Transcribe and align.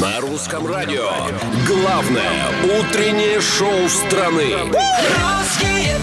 На 0.00 0.20
русском 0.20 0.66
радио. 0.66 1.08
Главное 1.66 2.50
утреннее 2.64 3.40
шоу 3.40 3.88
страны. 3.88 4.54
Русские 4.64 5.96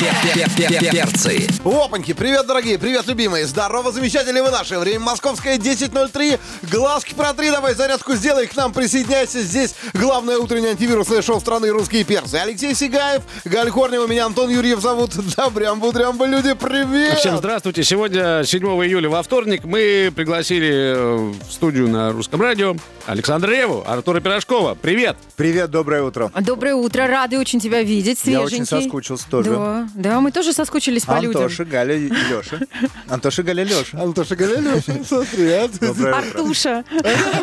Перцы. 0.00 1.46
Опаньки, 1.64 2.12
привет, 2.14 2.46
дорогие, 2.48 2.78
привет, 2.78 3.06
любимые. 3.06 3.46
Здорово, 3.46 3.92
замечательные 3.92 4.42
вы 4.42 4.50
наши. 4.50 4.76
Время 4.76 5.00
московское 5.00 5.56
10.03. 5.56 6.40
Глазки 6.70 7.14
протри, 7.14 7.50
давай 7.50 7.74
зарядку 7.74 8.14
сделай, 8.14 8.48
к 8.48 8.56
нам 8.56 8.72
присоединяйся. 8.72 9.40
Здесь 9.40 9.76
главное 9.92 10.38
утреннее 10.38 10.72
антивирусное 10.72 11.22
шоу 11.22 11.38
страны 11.38 11.70
«Русские 11.70 12.02
перцы». 12.02 12.34
Алексей 12.36 12.74
Сигаев, 12.74 13.22
Галь 13.44 13.70
Корнева, 13.70 14.08
меня 14.08 14.26
Антон 14.26 14.50
Юрьев 14.50 14.80
зовут. 14.80 15.12
Добрям-будрям, 15.36 16.20
люди, 16.24 16.54
привет! 16.54 17.18
Всем 17.18 17.36
здравствуйте. 17.38 17.84
Сегодня 17.84 18.42
7 18.44 18.62
июля 18.84 19.08
во 19.08 19.22
вторник 19.22 19.64
мы 19.64 20.12
пригласили 20.14 20.72
э, 20.96 21.32
в 21.48 21.52
студию 21.52 21.88
на 21.88 22.10
русском 22.10 22.42
радио 22.42 22.74
Александра 23.06 23.50
Реву, 23.52 23.84
Артура 23.86 24.20
Пирожкова. 24.20 24.74
Привет! 24.74 25.16
Привет, 25.36 25.70
доброе 25.70 26.02
утро. 26.02 26.32
Доброе 26.40 26.74
утро, 26.74 27.06
рады 27.06 27.38
очень 27.38 27.60
тебя 27.60 27.82
видеть, 27.82 28.18
Я 28.24 28.38
свеженький. 28.40 28.62
очень 28.62 28.66
соскучился 28.66 29.28
тоже. 29.30 29.50
Да, 29.50 29.83
да, 29.94 30.20
мы 30.20 30.30
тоже 30.32 30.52
соскучились 30.52 31.04
по 31.04 31.18
людям. 31.18 31.42
Антоша, 31.42 31.64
Галя, 31.64 31.96
и 31.96 32.08
Леша. 32.08 32.60
Антоша, 33.08 33.42
Галя, 33.42 33.64
Леша. 33.64 33.98
Антоша 34.00 34.36
Галилев, 34.36 34.84
привет. 35.30 35.70
Доброе 35.80 36.14
утро. 36.14 36.16
Артуша 36.16 36.84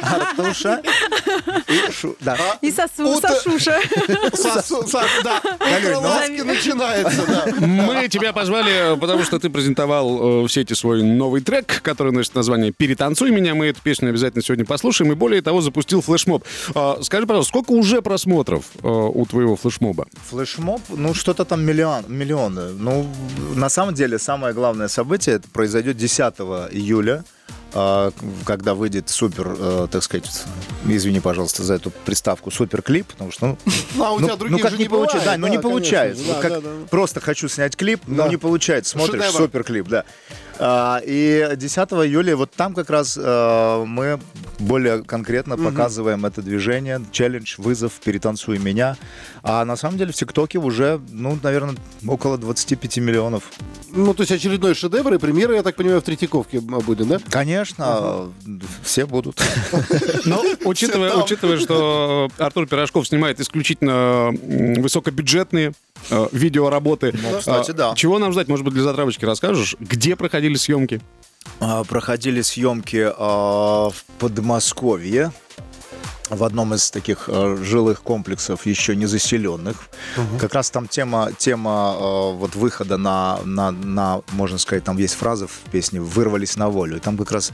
Артуша 0.01 0.81
и 1.67 1.91
Шу. 1.91 2.15
Да. 2.21 2.37
и 2.61 2.71
Сосу, 2.71 3.03
Ута- 3.03 3.29
Сашуша. 3.29 3.79
Сосу- 4.33 4.85
Са- 4.87 5.05
Да, 5.23 5.41
Галюнь, 5.59 5.81
утро 5.89 5.93
ну- 5.95 6.01
ласки 6.01 6.41
начинается, 6.41 7.25
да. 7.27 7.45
Мы 7.65 8.07
тебя 8.07 8.33
позвали, 8.33 8.93
э, 8.93 8.97
потому 8.97 9.23
что 9.23 9.39
ты 9.39 9.49
презентовал 9.49 10.41
э, 10.43 10.47
в 10.47 10.49
сети 10.49 10.73
свой 10.73 11.03
новый 11.03 11.41
трек, 11.41 11.81
который 11.81 12.11
носит 12.11 12.35
название 12.35 12.71
«Перетанцуй 12.71 13.31
меня». 13.31 13.55
Мы 13.55 13.67
эту 13.67 13.81
песню 13.81 14.09
обязательно 14.09 14.43
сегодня 14.43 14.65
послушаем. 14.65 15.11
И 15.11 15.15
более 15.15 15.41
того, 15.41 15.61
запустил 15.61 16.01
флешмоб. 16.01 16.43
А, 16.75 16.99
Скажи, 17.01 17.25
пожалуйста, 17.27 17.49
сколько 17.49 17.71
уже 17.71 18.01
просмотров 18.01 18.65
э, 18.81 18.87
у 18.87 19.25
твоего 19.25 19.55
флешмоба? 19.55 20.07
Флешмоб, 20.29 20.81
ну 20.89 21.13
что-то 21.13 21.45
там 21.45 21.63
миллион, 21.63 22.05
миллионы. 22.31 22.71
Ну, 22.77 23.07
на 23.55 23.69
самом 23.69 23.93
деле, 23.93 24.17
самое 24.19 24.53
главное 24.53 24.87
событие 24.87 25.35
это 25.35 25.47
произойдет 25.49 25.97
10 25.97 26.39
июля, 26.71 27.23
а, 27.73 28.11
когда 28.45 28.73
выйдет 28.73 29.09
супер, 29.09 29.55
э, 29.57 29.87
так 29.91 30.03
сказать, 30.03 30.29
извини, 30.85 31.19
пожалуйста, 31.21 31.63
за 31.63 31.75
эту 31.75 31.89
приставку, 31.91 32.51
супер 32.51 32.81
клип, 32.81 33.07
потому 33.07 33.31
что, 33.31 33.45
ну, 33.47 33.57
Ну, 33.95 34.03
а 34.03 34.11
у 34.11 34.19
тебя 34.19 34.29
ну, 34.31 34.37
других 34.37 34.57
ну, 34.57 34.63
как 34.63 34.77
не 34.77 34.83
не 34.83 34.89
получается, 34.89 35.19
бывает. 35.19 35.41
да, 35.41 35.47
ну 35.47 35.47
не 35.47 35.57
конечно. 35.57 35.69
получается. 35.69 36.23
Да, 36.25 36.33
Вот 36.33 36.41
как 36.41 36.51
да, 36.51 36.59
да. 36.61 36.69
просто 36.89 37.19
хочу 37.21 37.47
снять 37.47 37.75
клип, 37.77 38.01
Да. 38.07 38.25
но 38.25 38.27
не 38.27 38.37
получается. 38.37 38.91
Смотришь, 38.91 39.23
Шедевр. 39.23 39.37
супер 39.43 39.63
клип, 39.63 39.87
да. 39.87 40.03
А, 40.59 41.01
и 41.05 41.53
10 41.55 41.77
июля 41.77 42.35
вот 42.35 42.51
там 42.51 42.73
как 42.73 42.89
раз 42.89 43.17
э, 43.21 43.83
мы 43.85 44.19
более 44.59 45.03
конкретно 45.03 45.57
показываем 45.57 46.25
это 46.25 46.41
движение, 46.41 47.01
челлендж, 47.11 47.55
вызов, 47.57 47.93
перетанцуй 48.03 48.59
меня. 48.59 48.97
А 49.43 49.65
на 49.65 49.75
самом 49.75 49.97
деле 49.97 50.11
в 50.11 50.15
ТикТоке 50.15 50.59
уже, 50.59 51.01
ну, 51.09 51.37
наверное, 51.41 51.75
около 52.07 52.37
25 52.37 52.97
миллионов. 52.97 53.43
Ну, 53.89 54.13
то 54.13 54.21
есть 54.21 54.31
очередной 54.31 54.75
шедевр 54.75 55.13
и 55.15 55.17
премьера, 55.17 55.55
я 55.55 55.63
так 55.63 55.75
понимаю, 55.75 56.01
в 56.01 56.03
Третьяковке 56.03 56.59
будет, 56.59 57.07
да? 57.07 57.19
Конечно, 57.29 58.31
все 58.83 59.05
будут. 59.05 59.41
Ну, 60.25 60.43
учитывая, 60.65 61.13
учитывая, 61.15 61.59
что 61.59 62.29
Артур 62.37 62.67
Пирожков 62.67 63.07
снимает 63.07 63.39
исключительно 63.39 64.31
высокобюджетные 64.41 65.73
э, 66.09 66.27
видеоработы. 66.31 67.13
Ну, 67.13 67.39
кстати, 67.39 67.71
да. 67.71 67.93
Чего 67.95 68.19
нам 68.19 68.31
ждать? 68.31 68.47
Может 68.47 68.63
быть, 68.63 68.73
для 68.73 68.83
затравочки 68.83 69.25
расскажешь? 69.25 69.75
Где 69.79 70.15
проходили 70.41 70.57
съемки? 70.57 71.01
А, 71.59 71.83
Проходили 71.83 72.41
съемки 72.41 73.11
а, 73.17 73.89
в 73.89 74.03
Подмосковье 74.19 75.31
в 76.31 76.43
одном 76.43 76.73
из 76.73 76.89
таких 76.91 77.25
э, 77.27 77.57
жилых 77.61 78.01
комплексов 78.03 78.65
еще 78.65 78.95
не 78.95 79.05
заселенных. 79.05 79.89
Как 80.39 80.53
раз 80.53 80.71
там 80.71 80.87
тема, 80.87 81.31
тема 81.37 81.93
э, 81.93 82.33
вот 82.37 82.55
выхода 82.55 82.97
на, 82.97 83.39
на, 83.43 83.71
на, 83.71 84.21
можно 84.31 84.57
сказать, 84.57 84.85
там 84.85 84.97
есть 84.97 85.15
фраза 85.15 85.47
в 85.47 85.59
песне 85.71 85.99
«вырвались 85.99 86.55
на 86.55 86.69
волю». 86.69 86.97
И 86.97 86.99
там 87.01 87.17
как 87.17 87.31
раз 87.31 87.51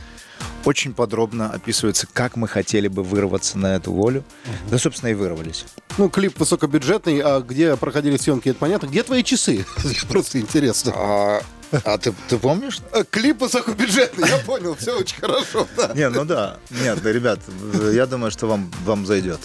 очень 0.63 0.94
подробно 0.94 1.50
описывается, 1.50 2.07
как 2.13 2.35
мы 2.35 2.47
хотели 2.47 2.88
бы 2.88 3.01
вырваться 3.01 3.57
на 3.57 3.75
эту 3.75 3.91
волю. 3.91 4.23
Да, 4.69 4.78
собственно, 4.78 5.09
и 5.09 5.16
вырвались. 5.16 5.66
Ну, 5.97 6.09
клип 6.09 6.40
высокобюджетный, 6.40 7.19
а 7.22 7.41
где 7.41 7.75
проходили 7.78 8.17
съемки, 8.17 8.50
это 8.50 8.59
понятно. 8.59 8.85
Где 8.85 9.01
твои 9.01 9.23
часы? 9.23 9.66
Просто 10.09 10.40
интересно. 10.40 11.41
А, 11.83 11.97
ты, 11.97 12.13
ты 12.29 12.38
помнишь? 12.38 12.79
А, 12.94 13.03
Клип 13.03 13.41
высокобюджетный, 13.41 14.28
я 14.28 14.38
понял, 14.39 14.75
все 14.75 14.97
очень 14.97 15.19
хорошо. 15.19 15.67
да. 15.75 15.91
Не, 15.94 16.09
ну 16.09 16.23
да. 16.25 16.57
Нет, 16.69 17.01
да, 17.01 17.11
ребят, 17.11 17.39
я 17.94 18.05
думаю, 18.05 18.31
что 18.31 18.47
вам, 18.47 18.72
вам 18.85 19.05
зайдет. 19.05 19.39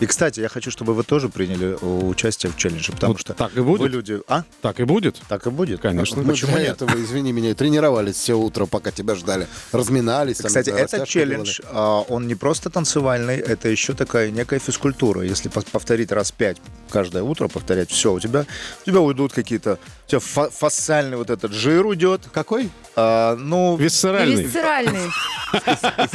И, 0.00 0.06
кстати, 0.06 0.40
я 0.40 0.48
хочу, 0.48 0.70
чтобы 0.70 0.94
вы 0.94 1.02
тоже 1.02 1.28
приняли 1.28 1.74
участие 1.82 2.52
в 2.52 2.56
челлендже, 2.56 2.92
потому 2.92 3.12
Вот 3.14 3.20
что 3.20 3.34
так 3.34 3.56
и 3.56 3.60
будет. 3.60 3.80
вы 3.80 3.88
люди... 3.88 4.20
А? 4.28 4.44
Так 4.62 4.80
и 4.80 4.84
будет? 4.84 5.20
Так 5.28 5.46
и 5.46 5.50
будет. 5.50 5.80
Конечно. 5.80 6.22
Мы 6.22 6.32
Почему 6.32 6.52
для 6.52 6.60
нет? 6.62 6.82
этого, 6.82 6.94
извини 7.02 7.32
меня, 7.32 7.50
и 7.50 7.54
тренировались 7.54 8.16
все 8.16 8.34
утро, 8.34 8.66
пока 8.66 8.90
тебя 8.90 9.14
ждали. 9.14 9.46
Разминались. 9.72 10.38
там, 10.38 10.48
Кстати, 10.48 10.70
этот 10.70 11.08
челлендж, 11.08 11.60
а, 11.66 12.00
он 12.02 12.26
не 12.28 12.34
просто 12.34 12.70
танцевальный, 12.70 13.36
это 13.36 13.68
еще 13.68 13.94
такая 13.94 14.30
некая 14.30 14.58
физкультура. 14.58 15.22
Если 15.22 15.48
повторить 15.48 16.12
раз 16.12 16.30
пять 16.32 16.58
каждое 16.90 17.22
утро, 17.22 17.48
повторять 17.48 17.90
все, 17.90 18.12
у 18.12 18.20
тебя, 18.20 18.46
у 18.82 18.84
тебя 18.86 19.00
уйдут 19.00 19.32
какие-то... 19.32 19.78
У 20.06 20.10
тебя 20.10 20.20
фа- 20.20 20.50
фасциальный 20.50 21.16
вот 21.16 21.30
этот 21.30 21.52
жир 21.64 21.86
уйдет. 21.86 22.22
Какой? 22.32 22.70
А, 22.94 23.36
ну, 23.36 23.76
Висцеральный. 23.76 24.44
Висцеральный. 24.44 25.10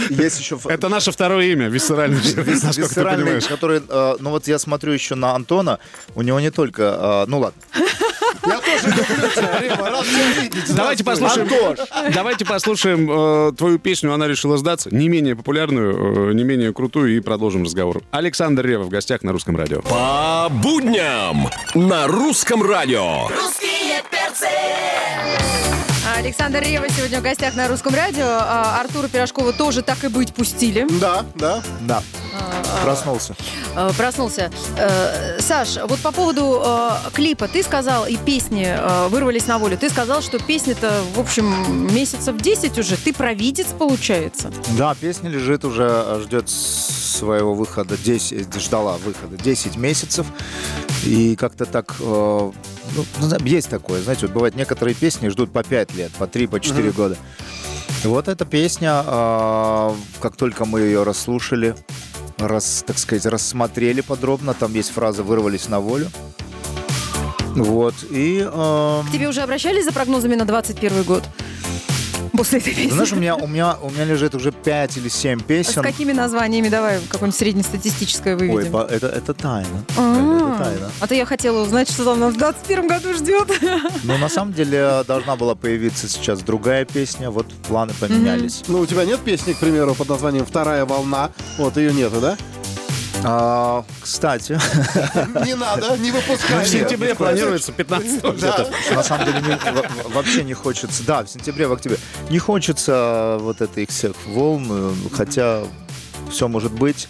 есть 0.10 0.40
еще... 0.40 0.60
Это 0.66 0.90
наше 0.90 1.12
второе 1.12 1.48
имя, 1.48 1.68
висцеральный. 1.68 2.22
жир, 2.22 2.42
висцеральный, 2.44 3.42
который, 3.42 3.82
э, 3.88 4.16
ну 4.20 4.30
вот 4.30 4.48
я 4.48 4.60
смотрю 4.60 4.94
еще 4.94 5.16
на 5.16 5.34
Антона, 5.34 5.80
у 6.16 6.22
него 6.22 6.40
не 6.40 6.52
только, 6.52 6.84
э, 6.84 7.26
ну 7.28 7.40
ладно, 7.40 7.62
Я 8.46 8.60
тоже 8.60 8.88
люблю 8.88 9.30
тебя, 9.36 9.60
Рема, 9.60 9.90
рад 9.90 10.06
тебя 10.06 10.42
видеть. 10.42 10.76
Давайте 10.76 11.04
послушаем, 11.04 11.50
давайте 12.14 12.46
послушаем 12.46 13.10
э, 13.12 13.54
твою 13.58 13.80
песню 13.80 14.14
«Она 14.14 14.28
решила 14.28 14.58
сдаться», 14.58 14.94
не 14.94 15.10
менее 15.10 15.36
популярную, 15.36 16.30
э, 16.30 16.34
не 16.34 16.44
менее 16.44 16.74
крутую, 16.74 17.18
и 17.18 17.20
продолжим 17.20 17.64
разговор. 17.64 18.02
Александр 18.12 18.66
Рева 18.66 18.84
в 18.84 18.90
гостях 18.90 19.24
на 19.24 19.32
Русском 19.32 19.58
радио. 19.58 19.82
По 19.82 20.48
будням 20.50 21.50
на 21.74 22.08
русском 22.08 22.64
радио. 22.64 23.28
Русские. 23.28 23.80
Александр 26.18 26.62
Рева 26.62 26.90
сегодня 26.90 27.20
в 27.20 27.24
гостях 27.24 27.56
на 27.56 27.68
русском 27.68 27.94
радио. 27.96 28.26
А, 28.26 28.82
Артура 28.82 29.08
Пирожкова 29.08 29.54
тоже 29.54 29.82
так 29.82 30.04
и 30.04 30.10
быть 30.10 30.34
пустили. 30.34 30.86
Да, 31.00 31.26
да. 31.36 31.62
да, 31.82 32.04
проснулся. 32.84 33.36
Э, 33.76 33.92
Проснулся. 33.96 34.52
Э, 34.78 35.40
Саш, 35.40 35.78
вот 35.88 36.00
по 36.00 36.12
поводу 36.12 36.62
э, 36.64 36.92
клипа, 37.14 37.48
ты 37.48 37.64
сказал, 37.64 38.06
и 38.06 38.18
песни 38.18 38.66
э, 38.68 39.08
вырвались 39.08 39.48
на 39.48 39.60
волю. 39.60 39.78
Ты 39.78 39.90
сказал, 39.90 40.22
что 40.22 40.40
песня-то, 40.40 41.04
в 41.16 41.20
общем, 41.20 41.94
месяцев 41.94 42.36
10 42.38 42.78
уже. 42.78 42.98
Ты 42.98 43.14
провидец, 43.14 43.68
получается. 43.68 44.52
Да, 44.78 44.96
песня 44.96 45.30
лежит 45.30 45.64
уже, 45.64 46.22
ждет 46.24 46.50
своего 46.50 47.54
выхода, 47.54 47.98
10, 47.98 48.62
ждала 48.62 48.98
выхода 48.98 49.38
10 49.38 49.78
месяцев. 49.78 50.26
И 51.06 51.36
как-то 51.38 51.66
так, 51.66 51.96
ну, 52.96 53.06
ну, 53.22 53.46
есть 53.46 53.70
такое, 53.70 54.02
знаете, 54.02 54.26
вот 54.28 54.34
бывает 54.34 54.56
некоторые 54.56 54.96
песни 54.96 55.30
ждут 55.30 55.52
по 55.52 55.64
5 55.64 55.96
лет, 55.96 56.12
по 56.12 56.28
3, 56.28 56.48
по 56.48 56.60
4 56.60 56.92
года. 56.92 57.18
И 58.04 58.08
вот 58.08 58.28
эта 58.28 58.46
песня, 58.46 59.04
э, 59.06 59.94
как 60.22 60.36
только 60.38 60.66
мы 60.66 60.82
ее 60.82 61.04
расслушали, 61.04 61.76
раз, 62.38 62.84
так 62.86 62.98
сказать, 62.98 63.26
рассмотрели 63.26 64.02
подробно, 64.02 64.54
там 64.54 64.74
есть 64.74 64.92
фраза 64.92 65.24
«вырвались 65.24 65.68
на 65.68 65.80
волю». 65.80 66.10
Вот, 67.56 67.96
и... 68.10 68.40
э, 68.46 69.02
К 69.08 69.12
тебе 69.12 69.28
уже 69.28 69.42
обращались 69.42 69.84
за 69.86 69.92
прогнозами 69.92 70.36
на 70.36 70.46
21 70.46 71.04
год? 71.04 71.24
После 72.40 72.60
этой 72.60 72.74
песни? 72.74 72.92
знаешь, 72.92 73.12
у 73.12 73.16
меня, 73.18 73.36
у, 73.36 73.48
меня, 73.48 73.76
у 73.82 73.90
меня 73.90 74.06
лежит 74.06 74.34
уже 74.34 74.52
5 74.52 74.98
или 74.98 75.10
7 75.10 75.40
С 75.40 75.44
песен. 75.44 75.82
какими 75.84 76.12
названиями? 76.14 76.70
Давай 76.70 77.00
какое-нибудь 77.10 77.38
среднестатистическое 77.38 78.36
Ой, 78.38 78.48
выведем. 78.48 78.72
по- 78.72 78.86
это, 78.90 79.08
это 79.08 79.34
тайна. 79.34 79.84
А, 79.98 80.54
Это 80.56 80.64
тайна. 80.64 80.92
А 81.02 81.08
то 81.08 81.16
я 81.16 81.26
хотела 81.26 81.62
узнать, 81.64 81.90
что 81.92 82.06
там 82.06 82.20
нас 82.20 82.34
в 82.34 82.38
21 82.38 82.88
году 82.88 83.14
ждет. 83.14 83.50
Но 84.04 84.18
на 84.18 84.30
самом 84.30 84.54
деле 84.54 85.04
должна 85.08 85.36
была 85.36 85.56
появиться 85.56 86.08
сейчас 86.08 86.40
другая 86.42 86.86
песня, 86.86 87.30
вот 87.30 87.48
планы 87.68 87.94
поменялись. 88.00 88.64
Ну, 88.68 88.80
у 88.80 88.86
тебя 88.86 89.06
нет 89.06 89.20
песни, 89.20 89.54
к 89.54 89.58
примеру, 89.60 89.94
под 89.96 90.10
названием 90.10 90.46
«Вторая 90.46 90.86
волна»? 90.86 91.32
Вот 91.58 91.78
ее 91.78 91.94
нету, 91.94 92.22
да? 92.22 92.38
А, 93.24 93.84
кстати, 94.02 94.54
Не 95.46 95.56
надо, 95.56 95.98
не 95.98 96.12
выпускай. 96.12 96.64
В 96.64 96.68
сентябре 96.68 97.16
планируется 97.16 97.72
15 97.72 98.22
Да. 98.40 98.68
на 98.96 99.04
самом 99.04 99.26
деле 99.26 99.42
не- 99.42 99.72
во- 99.72 100.10
вообще 100.16 100.44
не 100.44 100.54
хочется. 100.54 101.04
Да, 101.06 101.24
в 101.24 101.30
сентябре, 101.30 101.68
в 101.68 101.74
октябре. 101.74 101.98
Не 102.30 102.40
хочется 102.40 103.38
вот 103.42 103.62
этих 103.62 103.90
всех 103.90 104.14
волн, 104.28 104.68
э, 104.70 104.94
хотя 105.16 105.64
все 106.32 106.48
может 106.48 106.72
быть. 106.72 107.10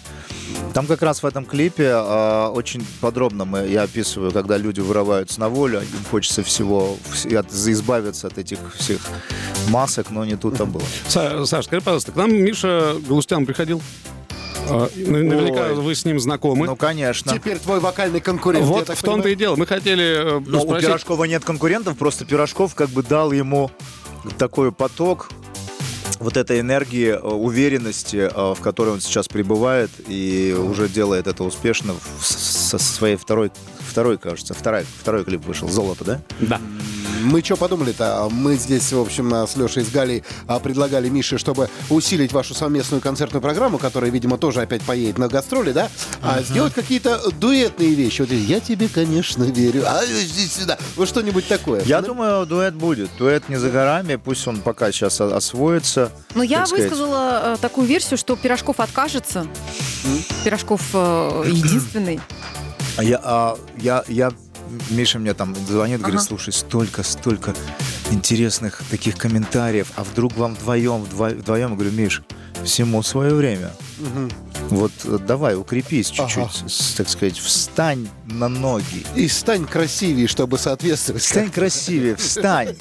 Там 0.74 0.86
как 0.86 1.02
раз 1.02 1.22
в 1.22 1.26
этом 1.26 1.44
клипе 1.44 1.92
а, 1.94 2.50
очень 2.50 2.84
подробно 3.00 3.44
мы, 3.44 3.66
я 3.68 3.82
описываю, 3.82 4.32
когда 4.32 4.56
люди 4.56 4.80
вырываются 4.80 5.38
на 5.38 5.48
волю, 5.48 5.80
им 5.80 5.86
хочется 6.10 6.42
всего, 6.42 6.96
вс- 7.12 7.36
от- 7.36 7.52
избавиться 7.52 8.26
от 8.26 8.36
этих 8.36 8.58
всех 8.76 8.98
масок, 9.68 10.10
но 10.10 10.24
не 10.24 10.36
тут-то 10.36 10.66
было. 10.66 10.82
Са- 11.08 11.46
Саш, 11.46 11.66
скажи, 11.66 11.80
пожалуйста, 11.82 12.10
к 12.12 12.16
нам 12.16 12.32
Миша 12.34 12.96
Галустян 13.08 13.46
приходил? 13.46 13.80
А, 14.70 14.90
на- 14.96 15.18
Наверняка 15.22 15.66
Ой. 15.66 15.74
вы 15.74 15.94
с 15.94 16.04
ним 16.04 16.20
знакомы. 16.20 16.66
Ну, 16.66 16.76
конечно. 16.76 17.32
Теперь 17.32 17.58
твой 17.58 17.80
вокальный 17.80 18.20
конкурент. 18.20 18.64
вот 18.66 18.88
в 18.88 19.02
том-то 19.02 19.28
и 19.28 19.34
дело. 19.34 19.56
Мы 19.56 19.66
хотели 19.66 20.38
э, 20.38 20.40
Но 20.46 20.58
у 20.58 20.62
спросить... 20.62 20.86
Пирожкова 20.86 21.24
нет 21.24 21.44
конкурентов, 21.44 21.96
просто 21.98 22.24
Пирожков 22.24 22.74
как 22.74 22.88
бы 22.90 23.02
дал 23.02 23.32
ему 23.32 23.70
такой 24.38 24.70
поток 24.72 25.28
вот 26.18 26.36
этой 26.36 26.60
энергии, 26.60 27.08
э, 27.08 27.18
уверенности, 27.18 28.30
э, 28.32 28.54
в 28.54 28.60
которой 28.60 28.90
он 28.90 29.00
сейчас 29.00 29.26
пребывает 29.28 29.90
и 30.06 30.54
уже 30.56 30.88
делает 30.88 31.26
это 31.26 31.44
успешно 31.44 31.94
со 32.20 32.78
своей 32.78 33.16
второй, 33.16 33.50
второй, 33.80 34.18
кажется, 34.18 34.54
второй, 34.54 34.84
второй 35.00 35.24
клип 35.24 35.44
вышел, 35.46 35.68
«Золото», 35.68 36.04
да? 36.04 36.20
Да. 36.40 36.60
Мы 37.22 37.42
что 37.42 37.56
подумали-то? 37.56 38.28
Мы 38.30 38.56
здесь, 38.56 38.92
в 38.92 39.00
общем, 39.00 39.32
с 39.32 39.56
Лешей 39.56 39.82
и 39.82 39.86
с 39.86 39.90
Галей 39.90 40.24
а, 40.46 40.58
предлагали 40.60 41.08
Мише, 41.08 41.38
чтобы 41.38 41.68
усилить 41.88 42.32
вашу 42.32 42.54
совместную 42.54 43.00
концертную 43.00 43.42
программу, 43.42 43.78
которая, 43.78 44.10
видимо, 44.10 44.38
тоже 44.38 44.62
опять 44.62 44.82
поедет 44.82 45.18
на 45.18 45.28
гастроли, 45.28 45.72
да? 45.72 45.88
А 46.22 46.42
сделать 46.42 46.74
какие-то 46.74 47.20
дуэтные 47.32 47.94
вещи. 47.94 48.22
Вот 48.22 48.30
я 48.32 48.60
тебе, 48.60 48.88
конечно, 48.88 49.44
верю. 49.44 49.84
А 49.86 50.04
здесь 50.04 50.52
сюда. 50.52 50.78
Вот 50.96 51.08
что-нибудь 51.08 51.46
такое. 51.46 51.82
Я 51.84 52.00
Да? 52.00 52.08
думаю, 52.08 52.46
дуэт 52.46 52.74
будет. 52.74 53.10
Дуэт 53.18 53.48
не 53.48 53.56
за 53.56 53.70
горами, 53.70 54.16
пусть 54.16 54.46
он 54.48 54.60
пока 54.60 54.90
сейчас 54.92 55.20
освоится. 55.20 56.10
Но 56.34 56.42
я 56.42 56.58
так 56.60 56.68
сказать. 56.68 56.84
высказала 56.90 57.40
э, 57.54 57.56
такую 57.60 57.86
версию, 57.86 58.18
что 58.18 58.36
Пирожков 58.36 58.80
откажется. 58.80 59.46
Пирожков 60.44 60.80
э, 60.94 61.44
единственный. 61.46 62.20
А 62.96 63.04
я, 63.04 63.20
а, 63.22 63.58
я, 63.78 64.04
я, 64.08 64.32
Миша 64.90 65.18
мне 65.18 65.34
там 65.34 65.54
звонит, 65.68 65.98
говорит, 66.00 66.20
Ага. 66.20 66.26
слушай, 66.28 66.52
столько, 66.52 67.02
столько 67.02 67.54
интересных 68.10 68.82
таких 68.90 69.16
комментариев, 69.16 69.92
а 69.96 70.04
вдруг 70.04 70.36
вам 70.36 70.54
вдвоем, 70.54 71.02
вдво- 71.04 71.34
вдвоем, 71.36 71.70
я 71.70 71.74
говорю, 71.76 71.92
Миш, 71.92 72.22
всему 72.64 73.02
свое 73.02 73.34
время. 73.34 73.70
Вот 74.70 74.92
э, 75.04 75.18
давай, 75.26 75.56
укрепись 75.56 76.10
чуть-чуть, 76.10 76.38
Ага. 76.62 76.68
так 76.96 77.08
сказать, 77.08 77.38
встань 77.38 78.08
на 78.26 78.48
ноги. 78.48 79.04
И 79.16 79.26
стань 79.28 79.66
красивее, 79.66 80.28
чтобы 80.28 80.58
соответствовать. 80.58 81.22
Встань 81.22 81.50
красивее, 81.50 82.14
встань, 82.16 82.76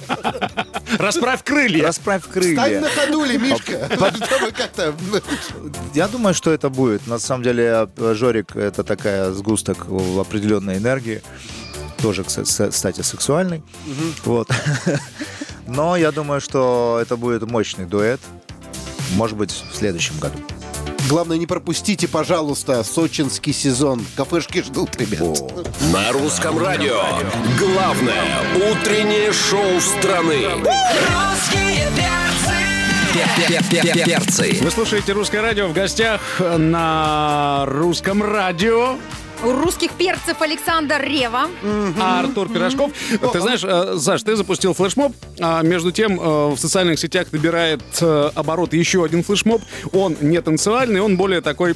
Расправь 0.98 1.44
крылья. 1.44 1.84
расправь 1.84 2.24
Стань 2.24 2.34
крылья. 2.34 2.82
на 2.82 2.90
ходули, 2.90 3.38
Мишка. 3.38 3.90
Как-то... 4.58 4.94
Я 5.94 6.08
думаю, 6.08 6.34
что 6.34 6.52
это 6.52 6.70
будет. 6.70 7.08
На 7.08 7.18
самом 7.20 7.44
деле, 7.44 7.88
э, 7.98 8.14
Жорик— 8.16 8.52
это 8.56 8.84
такая 8.84 9.32
сгусток 9.32 9.88
определенной 10.20 10.78
энергии. 10.78 11.22
Тоже, 12.02 12.24
кстати, 12.24 13.02
сексуальный. 13.02 13.62
Вот. 14.24 14.50
Но 15.68 15.96
я 15.96 16.12
думаю, 16.12 16.42
что 16.42 17.00
это 17.02 17.18
будет 17.18 17.44
мощный 17.44 17.86
дуэт. 17.86 18.20
Может 19.16 19.38
быть, 19.38 19.52
в 19.52 19.76
следующем 19.76 20.18
году. 20.20 20.38
Главное, 21.10 21.38
не 21.38 21.48
пропустите, 21.48 22.08
пожалуйста, 22.08 22.84
сочинский 22.84 23.54
сезон. 23.54 24.06
Кафешки 24.16 24.62
ждут, 24.62 24.96
ребят. 24.98 25.40
На 25.92 26.12
русском 26.12 26.60
радио. 26.60 27.02
Главное 27.58 28.24
утреннее 28.56 29.34
шоу 29.34 29.82
страны. 29.82 30.50
Русские 30.54 31.88
перцы. 31.98 32.54
Перцы. 34.06 34.60
Вы 34.62 34.70
слушаете 34.70 35.14
«Русское 35.14 35.42
радио» 35.42 35.68
в 35.68 35.74
гостях 35.74 36.22
на 36.40 37.64
русском 37.66 38.22
радио. 38.22 38.98
У 39.44 39.52
русских 39.54 39.92
перцев 39.92 40.42
Александр 40.42 41.02
Рева. 41.02 41.48
А 42.00 42.20
Артур 42.20 42.50
Пирожков. 42.50 42.92
Ты 43.32 43.40
знаешь, 43.40 43.64
э, 43.64 43.98
Саш, 43.98 44.24
ты 44.24 44.36
запустил 44.36 44.74
флешмоб, 44.74 45.14
а 45.40 45.62
между 45.62 45.92
тем 45.92 46.20
э, 46.20 46.50
в 46.50 46.58
социальных 46.58 47.00
сетях 47.00 47.28
набирает 47.32 47.82
э, 48.02 48.32
обороты 48.36 48.76
еще 48.78 49.06
один 49.06 49.24
флешмоб. 49.24 49.62
Он 49.94 50.18
не 50.20 50.42
танцевальный, 50.42 51.00
он 51.00 51.16
более 51.16 51.42
такой 51.42 51.76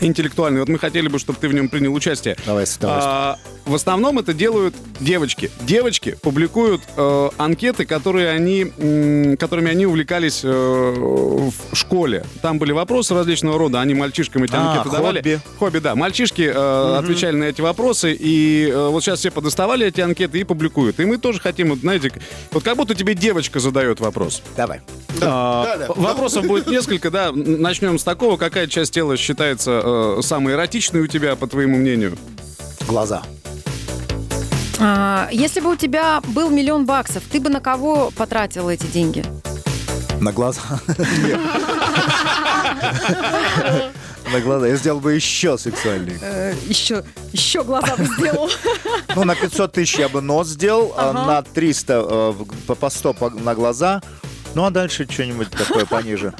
интеллектуальный. 0.00 0.60
Вот 0.60 0.68
мы 0.68 0.78
хотели 0.78 1.08
бы, 1.08 1.18
чтобы 1.18 1.38
ты 1.40 1.48
в 1.48 1.54
нем 1.54 1.68
принял 1.68 1.94
участие. 1.94 2.36
Давай, 2.44 2.66
с 2.66 2.76
удовольствием. 2.76 3.55
В 3.66 3.74
основном 3.74 4.20
это 4.20 4.32
делают 4.32 4.74
девочки. 5.00 5.50
Девочки 5.62 6.16
публикуют 6.22 6.82
э, 6.96 7.28
анкеты, 7.36 7.84
которые 7.84 8.30
они, 8.30 8.72
м, 8.78 9.36
которыми 9.36 9.68
они 9.72 9.86
увлекались 9.86 10.42
э, 10.44 10.48
в 10.48 11.74
школе. 11.76 12.24
Там 12.42 12.58
были 12.60 12.70
вопросы 12.70 13.12
различного 13.14 13.58
рода, 13.58 13.80
они 13.80 13.94
мальчишкам 13.94 14.44
эти 14.44 14.54
А, 14.54 14.70
анкеты 14.72 14.90
давали. 14.96 15.16
хобби. 15.18 15.40
Хобби, 15.58 15.78
да. 15.80 15.96
Мальчишки 15.96 16.42
э, 16.42 16.96
отвечали 16.96 17.34
на 17.36 17.44
эти 17.44 17.60
вопросы, 17.60 18.12
и 18.18 18.70
э, 18.72 18.88
вот 18.88 19.02
сейчас 19.02 19.18
все 19.18 19.32
подоставали 19.32 19.84
эти 19.84 20.00
анкеты 20.00 20.38
и 20.38 20.44
публикуют. 20.44 21.00
И 21.00 21.04
мы 21.04 21.18
тоже 21.18 21.40
хотим, 21.40 21.70
вот, 21.70 21.80
знаете, 21.80 22.12
вот 22.52 22.62
как 22.62 22.76
будто 22.76 22.94
тебе 22.94 23.14
девочка 23.14 23.58
задает 23.58 23.98
вопрос. 23.98 24.42
Давай. 24.56 24.80
А, 25.20 25.64
да, 25.64 25.88
да. 25.88 25.92
Вопросов 25.92 26.46
будет 26.46 26.68
несколько, 26.68 27.10
да. 27.10 27.32
Начнем 27.32 27.98
с 27.98 28.04
такого. 28.04 28.36
Какая 28.36 28.68
часть 28.68 28.94
тела 28.94 29.16
считается 29.16 29.82
э, 29.84 30.22
самой 30.22 30.54
эротичной 30.54 31.00
у 31.00 31.06
тебя, 31.08 31.34
по 31.34 31.48
твоему 31.48 31.76
мнению? 31.78 32.16
Глаза. 32.86 33.22
А, 34.78 35.28
если 35.32 35.60
бы 35.60 35.70
у 35.72 35.76
тебя 35.76 36.20
был 36.28 36.50
миллион 36.50 36.84
баксов, 36.86 37.22
ты 37.30 37.40
бы 37.40 37.48
на 37.48 37.60
кого 37.60 38.10
потратил 38.16 38.68
эти 38.68 38.86
деньги? 38.86 39.24
На 40.20 40.32
глаза. 40.32 40.60
На 44.32 44.40
глаза. 44.40 44.66
Я 44.66 44.76
сделал 44.76 45.00
бы 45.00 45.12
еще 45.14 45.56
сексуальнее. 45.56 46.18
еще, 46.66 47.04
еще 47.32 47.62
глаза 47.62 47.96
бы 47.96 48.04
сделал. 48.04 48.50
Ну, 49.14 49.24
на 49.24 49.34
500 49.34 49.72
тысяч 49.72 49.98
я 49.98 50.08
бы 50.08 50.20
нос 50.20 50.48
сделал, 50.48 50.92
а 50.96 51.12
на 51.12 51.42
300 51.42 51.92
э, 52.08 52.32
по, 52.66 52.74
по 52.74 52.90
100 52.90 53.12
по- 53.14 53.30
на 53.30 53.54
глаза. 53.54 54.02
Ну, 54.54 54.64
а 54.64 54.70
дальше 54.70 55.06
что-нибудь 55.08 55.50
такое 55.50 55.84
пониже. 55.86 56.34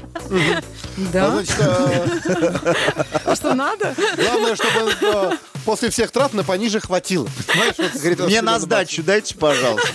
Да? 1.13 1.31
значит, 1.31 1.55
э, 1.61 2.75
А 3.25 3.37
что 3.37 3.55
надо? 3.55 3.95
главное, 4.17 4.57
чтобы 4.57 4.93
э, 5.03 5.31
после 5.67 5.91
всех 5.91 6.13
трат 6.13 6.33
на 6.33 6.45
пониже 6.45 6.81
хватило. 6.81 7.29
Мне 8.21 8.41
на 8.41 8.59
сдачу 8.59 9.03
дайте, 9.03 9.35
пожалуйста. 9.35 9.89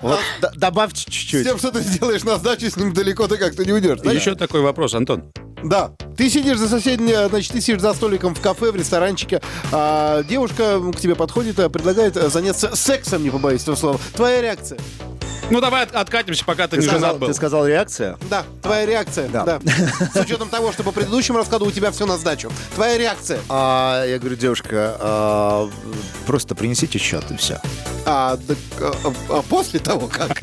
Вот, 0.00 0.20
добавьте 0.54 1.02
С 1.02 1.04
чуть-чуть. 1.04 1.44
тем, 1.44 1.58
что 1.58 1.72
ты 1.72 1.80
сделаешь 1.80 2.22
на 2.22 2.38
сдачу, 2.38 2.70
с 2.70 2.76
ним 2.76 2.94
далеко 2.94 3.26
ты 3.26 3.36
как-то 3.36 3.64
не 3.64 3.72
уйдешь. 3.72 3.98
Еще 4.04 4.34
такой 4.34 4.62
вопрос, 4.62 4.94
Антон. 4.94 5.24
Да. 5.62 5.90
Ты 6.16 6.30
сидишь 6.30 6.58
за 6.58 6.68
соседней, 6.68 7.28
значит, 7.28 7.52
ты 7.52 7.60
сидишь 7.60 7.80
за 7.80 7.92
столиком 7.92 8.34
в 8.34 8.40
кафе, 8.40 8.70
в 8.70 8.76
ресторанчике, 8.76 9.42
а 9.72 10.22
девушка 10.22 10.80
к 10.92 11.00
тебе 11.00 11.16
подходит, 11.16 11.58
а, 11.58 11.68
предлагает 11.68 12.16
а, 12.16 12.28
заняться 12.28 12.74
сексом, 12.76 13.24
не 13.24 13.30
побоюсь 13.30 13.62
этого 13.62 13.74
слова. 13.74 14.00
Твоя 14.14 14.40
реакция? 14.40 14.78
Ну, 15.50 15.60
давай 15.62 15.84
от- 15.84 15.94
откатимся, 15.94 16.44
пока 16.44 16.64
ты, 16.68 16.76
Ты 16.76 16.82
не 16.82 16.88
сказал, 16.88 17.00
женат 17.00 17.18
был. 17.20 17.28
ты 17.28 17.34
сказал 17.34 17.66
реакция? 17.66 18.18
Да, 18.28 18.44
твоя 18.62 18.84
реакция. 18.84 19.28
Да. 19.28 19.44
Да. 19.44 19.60
С 20.14 20.20
учетом 20.20 20.48
того, 20.50 20.72
что 20.72 20.82
по 20.82 20.92
предыдущему 20.92 21.38
раскладу 21.38 21.64
у 21.66 21.70
тебя 21.70 21.90
все 21.90 22.04
на 22.04 22.18
сдачу. 22.18 22.50
Твоя 22.74 22.98
реакция. 22.98 23.40
А, 23.48 24.04
я 24.04 24.18
говорю, 24.18 24.36
девушка, 24.36 24.96
а, 25.00 25.70
просто 26.26 26.54
принесите 26.54 26.98
счет 26.98 27.24
и 27.30 27.36
все. 27.36 27.60
А, 28.04 28.36
да, 28.46 28.54
а, 28.80 29.12
а 29.38 29.42
после 29.42 29.80
того, 29.80 30.06
как? 30.08 30.38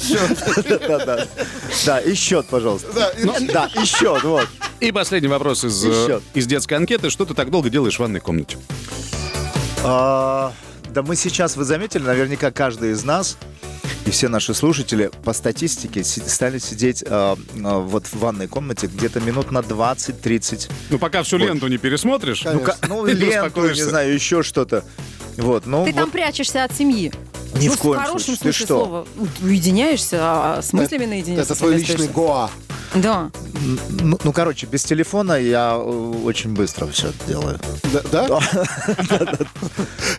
Счет. 0.00 0.78
Да, 0.88 1.04
да. 1.04 1.26
Да, 1.84 2.00
и 2.00 2.14
счет, 2.14 2.46
пожалуйста. 2.46 2.88
Да, 2.94 3.08
и- 3.10 3.46
Да, 3.48 3.68
и 3.74 3.84
счет, 3.84 4.22
вот. 4.24 4.48
И 4.80 4.92
последний 4.92 5.28
вопрос 5.28 5.64
из, 5.64 5.84
э, 5.84 6.20
из 6.34 6.46
детской 6.46 6.74
анкеты. 6.74 7.10
Что 7.10 7.26
ты 7.26 7.34
так 7.34 7.50
долго 7.50 7.68
делаешь 7.68 7.96
в 7.96 8.00
ванной 8.00 8.20
комнате? 8.20 8.56
А, 9.84 10.52
Да 10.90 11.02
мы 11.02 11.16
сейчас, 11.16 11.56
вы 11.56 11.64
заметили, 11.64 12.02
наверняка 12.02 12.50
каждый 12.50 12.92
из 12.92 13.04
нас 13.04 13.36
и 14.08 14.10
все 14.10 14.28
наши 14.28 14.54
слушатели 14.54 15.10
по 15.22 15.34
статистике 15.34 16.02
стали 16.02 16.58
сидеть 16.58 17.04
а, 17.06 17.36
вот 17.54 18.06
в 18.06 18.14
ванной 18.14 18.48
комнате 18.48 18.86
где-то 18.86 19.20
минут 19.20 19.50
на 19.50 19.58
20-30. 19.58 20.70
Ну, 20.88 20.98
пока 20.98 21.22
всю 21.22 21.36
ленту 21.36 21.68
не 21.68 21.76
пересмотришь. 21.76 22.42
Ну, 22.44 22.64
ну, 22.88 23.04
ленту, 23.04 23.68
не 23.68 23.82
знаю, 23.82 24.14
еще 24.14 24.42
что-то. 24.42 24.82
Вот, 25.36 25.66
ну, 25.66 25.84
Ты 25.84 25.92
там 25.92 26.04
вот 26.04 26.12
прячешься 26.12 26.64
от 26.64 26.74
семьи. 26.74 27.12
ни 27.56 27.68
ну, 27.68 27.74
в 27.74 27.78
коем 27.78 28.00
в 28.00 28.04
хорошем 28.06 28.34
случае. 28.34 28.52
Ты 28.52 28.58
что? 28.58 28.66
слова. 28.66 29.06
Уединяешься, 29.42 30.18
а 30.20 30.62
с 30.62 30.72
мыслями 30.72 31.04
наедине. 31.04 31.36
Это 31.36 31.54
твой 31.54 31.76
личный. 31.76 32.08
Гоа. 32.08 32.50
Да. 32.94 33.30
Ну, 34.00 34.18
ну, 34.22 34.32
короче, 34.32 34.66
без 34.66 34.84
телефона 34.84 35.32
я 35.34 35.74
э, 35.74 36.22
очень 36.24 36.54
быстро 36.54 36.86
все 36.86 37.12
делаю. 37.26 37.58
Да? 38.12 38.26
да? 38.28 38.40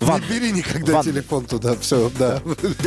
Не 0.01 0.33
бери 0.33 0.51
никогда 0.51 1.01
телефон 1.03 1.45
туда. 1.45 1.75
Все, 1.79 2.11
да. 2.17 2.41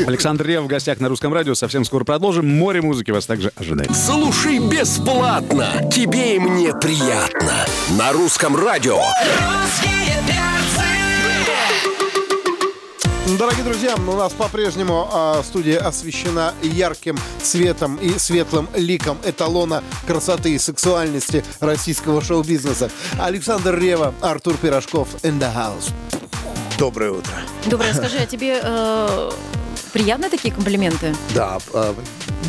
Александр 0.07 0.47
Рев 0.47 0.65
в 0.65 0.67
гостях 0.67 1.01
на 1.01 1.09
Русском 1.09 1.33
радио. 1.33 1.55
Совсем 1.55 1.85
скоро 1.85 2.05
продолжим. 2.05 2.47
Море 2.47 2.81
музыки 2.83 3.11
вас 3.11 3.27
также 3.27 3.53
ожидает. 3.57 3.91
Слушай 3.97 4.59
бесплатно. 4.59 5.89
Тебе 5.93 6.37
и 6.37 6.39
мне 6.39 6.73
приятно. 6.75 7.67
На 7.99 8.12
русском 8.12 8.57
радио. 8.57 8.99
Русские 8.99 10.02
Дорогие 13.38 13.62
друзья, 13.64 13.95
у 13.97 14.17
нас 14.17 14.33
по-прежнему 14.33 15.09
а, 15.12 15.43
студия 15.45 15.79
освещена 15.79 16.55
ярким 16.61 17.17
цветом 17.41 17.97
и 17.97 18.19
светлым 18.19 18.69
ликом 18.75 19.17
эталона 19.25 19.83
красоты 20.07 20.52
и 20.55 20.59
сексуальности 20.59 21.45
российского 21.61 22.21
шоу-бизнеса. 22.21 22.91
Александр 23.21 23.79
Рева, 23.79 24.12
Артур 24.21 24.57
Пирожков 24.57 25.09
in 25.23 25.38
the 25.38 25.55
house. 25.55 25.93
Доброе 26.79 27.12
утро. 27.12 27.33
Доброе, 27.67 27.95
скажи, 27.95 28.19
а 28.19 28.26
тебе 28.26 28.59
э, 28.61 29.31
Приятно 29.93 30.29
такие 30.29 30.52
комплименты? 30.52 31.14
Да, 31.35 31.59
а, 31.73 31.95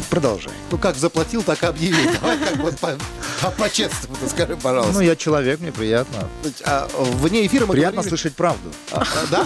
продолжай. 0.10 0.54
Ну, 0.72 0.78
как 0.80 0.96
заплатил, 0.96 1.44
так 1.44 1.62
и 1.62 1.66
объявил. 1.68 2.10
Давай 2.22 2.38
как 2.40 2.56
вот 2.58 2.78
по, 2.80 2.98
а 3.42 3.52
по-честному, 3.52 4.16
скажи, 4.28 4.58
пожалуйста. 4.58 4.94
Ну, 4.96 5.02
я 5.02 5.16
человек, 5.16 5.60
мне 5.60 5.72
приятно. 5.72 6.28
А, 6.66 6.90
вне 6.96 7.46
эфира 7.46 7.68
мы 7.68 7.74
Приятно 7.74 7.98
говорили- 8.02 8.10
слышать 8.10 8.34
правду. 8.36 8.72
А, 8.92 9.04
Да? 9.30 9.46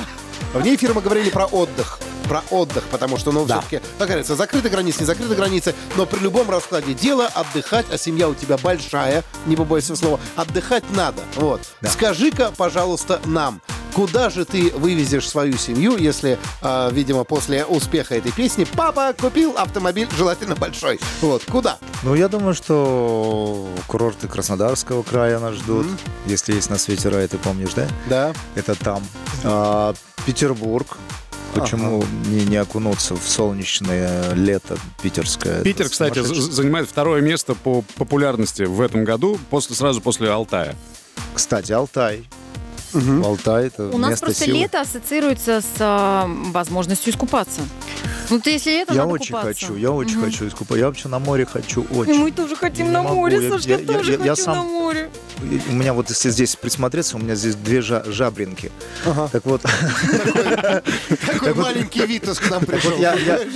Вне 0.53 0.75
эфира 0.75 0.93
мы 0.93 1.01
говорили 1.01 1.29
про 1.29 1.45
отдых. 1.45 1.99
Про 2.27 2.43
отдых, 2.49 2.83
потому 2.91 3.17
что, 3.17 3.31
ну, 3.31 3.45
Да. 3.45 3.61
все-таки, 3.61 3.85
как 3.97 4.07
говорится, 4.07 4.35
закрыты 4.35 4.67
границы, 4.67 4.99
не 4.99 5.05
закрыты 5.05 5.33
границы, 5.33 5.73
но 5.95 6.05
при 6.05 6.19
любом 6.19 6.49
раскладе 6.49 6.93
дела 6.93 7.27
отдыхать, 7.33 7.85
а 7.89 7.97
семья 7.97 8.27
у 8.27 8.35
тебя 8.35 8.57
большая, 8.57 9.23
не 9.45 9.55
побойся 9.55 9.95
слова, 9.95 10.19
отдыхать 10.35 10.83
надо. 10.91 11.21
Вот. 11.35 11.61
Да. 11.79 11.89
Скажи-ка, 11.89 12.51
пожалуйста, 12.57 13.21
нам, 13.23 13.61
куда 13.97 14.29
же 14.29 14.45
ты 14.45 14.69
вывезешь 14.75 15.27
свою 15.27 15.57
семью, 15.57 15.97
если, 15.97 16.37
а, 16.61 16.91
видимо, 16.91 17.23
после 17.23 17.65
успеха 17.65 18.13
этой 18.13 18.31
песни 18.31 18.63
папа 18.63 19.15
купил 19.19 19.55
автомобиль, 19.57 20.07
желательно 20.15 20.55
большой. 20.55 20.99
Вот, 21.19 21.43
куда? 21.45 21.79
Ну, 22.03 22.13
я 22.13 22.27
думаю, 22.27 22.53
что 22.53 23.67
курорты 23.87 24.27
Краснодарского 24.27 25.01
края 25.01 25.39
нас 25.39 25.55
ждут. 25.55 25.87
Если 26.27 26.53
есть 26.53 26.69
на 26.69 26.77
свете 26.77 27.09
рай, 27.09 27.27
ты 27.27 27.39
помнишь, 27.39 27.73
да? 27.73 27.87
Да. 28.07 28.33
Это 28.53 28.75
там. 28.75 29.03
А, 29.43 29.95
Петербург. 30.27 30.95
Почему 31.55 32.03
не, 32.27 32.45
не 32.45 32.57
окунуться 32.57 33.15
в 33.15 33.27
солнечное 33.27 34.33
лето 34.33 34.77
питерское? 35.01 35.63
Питер, 35.63 35.89
кстати, 35.89 36.19
занимает 36.21 36.87
второе 36.87 37.21
место 37.21 37.55
по 37.55 37.81
популярности 37.95 38.61
в 38.61 38.79
этом 38.79 39.05
году, 39.05 39.39
после, 39.49 39.75
сразу 39.75 40.01
после 40.01 40.29
Алтая. 40.29 40.75
Кстати, 41.33 41.71
Алтай. 41.71 42.27
Алтай 42.93 43.67
это 43.67 43.89
У 43.89 43.97
нас 43.97 44.19
просто 44.19 44.45
силы. 44.45 44.57
лето 44.59 44.81
ассоциируется 44.81 45.61
с 45.61 45.65
а, 45.79 46.25
возможностью 46.51 47.11
искупаться. 47.13 47.61
Ну, 48.29 48.39
ты 48.41 48.51
если 48.51 48.71
лето, 48.71 48.93
Я 48.93 49.01
надо 49.01 49.13
очень 49.13 49.27
купаться. 49.35 49.65
хочу, 49.65 49.75
я 49.77 49.91
очень 49.91 50.17
Мгм. 50.17 50.25
хочу 50.25 50.47
искупаться. 50.47 50.77
Я 50.79 50.87
вообще 50.87 51.07
на 51.07 51.19
море 51.19 51.45
хочу 51.45 51.83
И 51.83 51.93
очень. 51.93 52.19
мы 52.19 52.31
тоже 52.31 52.55
хотим 52.55 52.87
Не 52.87 52.91
на 52.91 53.01
могу, 53.03 53.15
море, 53.15 53.41
я- 53.43 53.49
Саш, 53.51 53.65
я, 53.65 53.77
я- 53.79 53.85
тоже 53.85 54.11
я- 54.13 54.17
я 54.23 54.31
хочу 54.31 54.43
сам- 54.43 54.57
на 54.57 54.63
море. 54.63 55.09
И 55.43 55.61
У 55.69 55.73
меня 55.73 55.93
вот 55.93 56.09
если 56.09 56.29
здесь 56.29 56.55
присмотреться, 56.55 57.15
у 57.15 57.19
меня 57.19 57.35
здесь 57.35 57.55
две 57.55 57.79
жа- 57.79 58.03
жабринки. 58.11 58.71
Так 59.31 59.45
вот, 59.45 59.61
Такой 59.61 61.53
маленький 61.53 62.05
Витас 62.05 62.39
к 62.39 62.49
нам 62.49 62.65
пришел. 62.65 62.97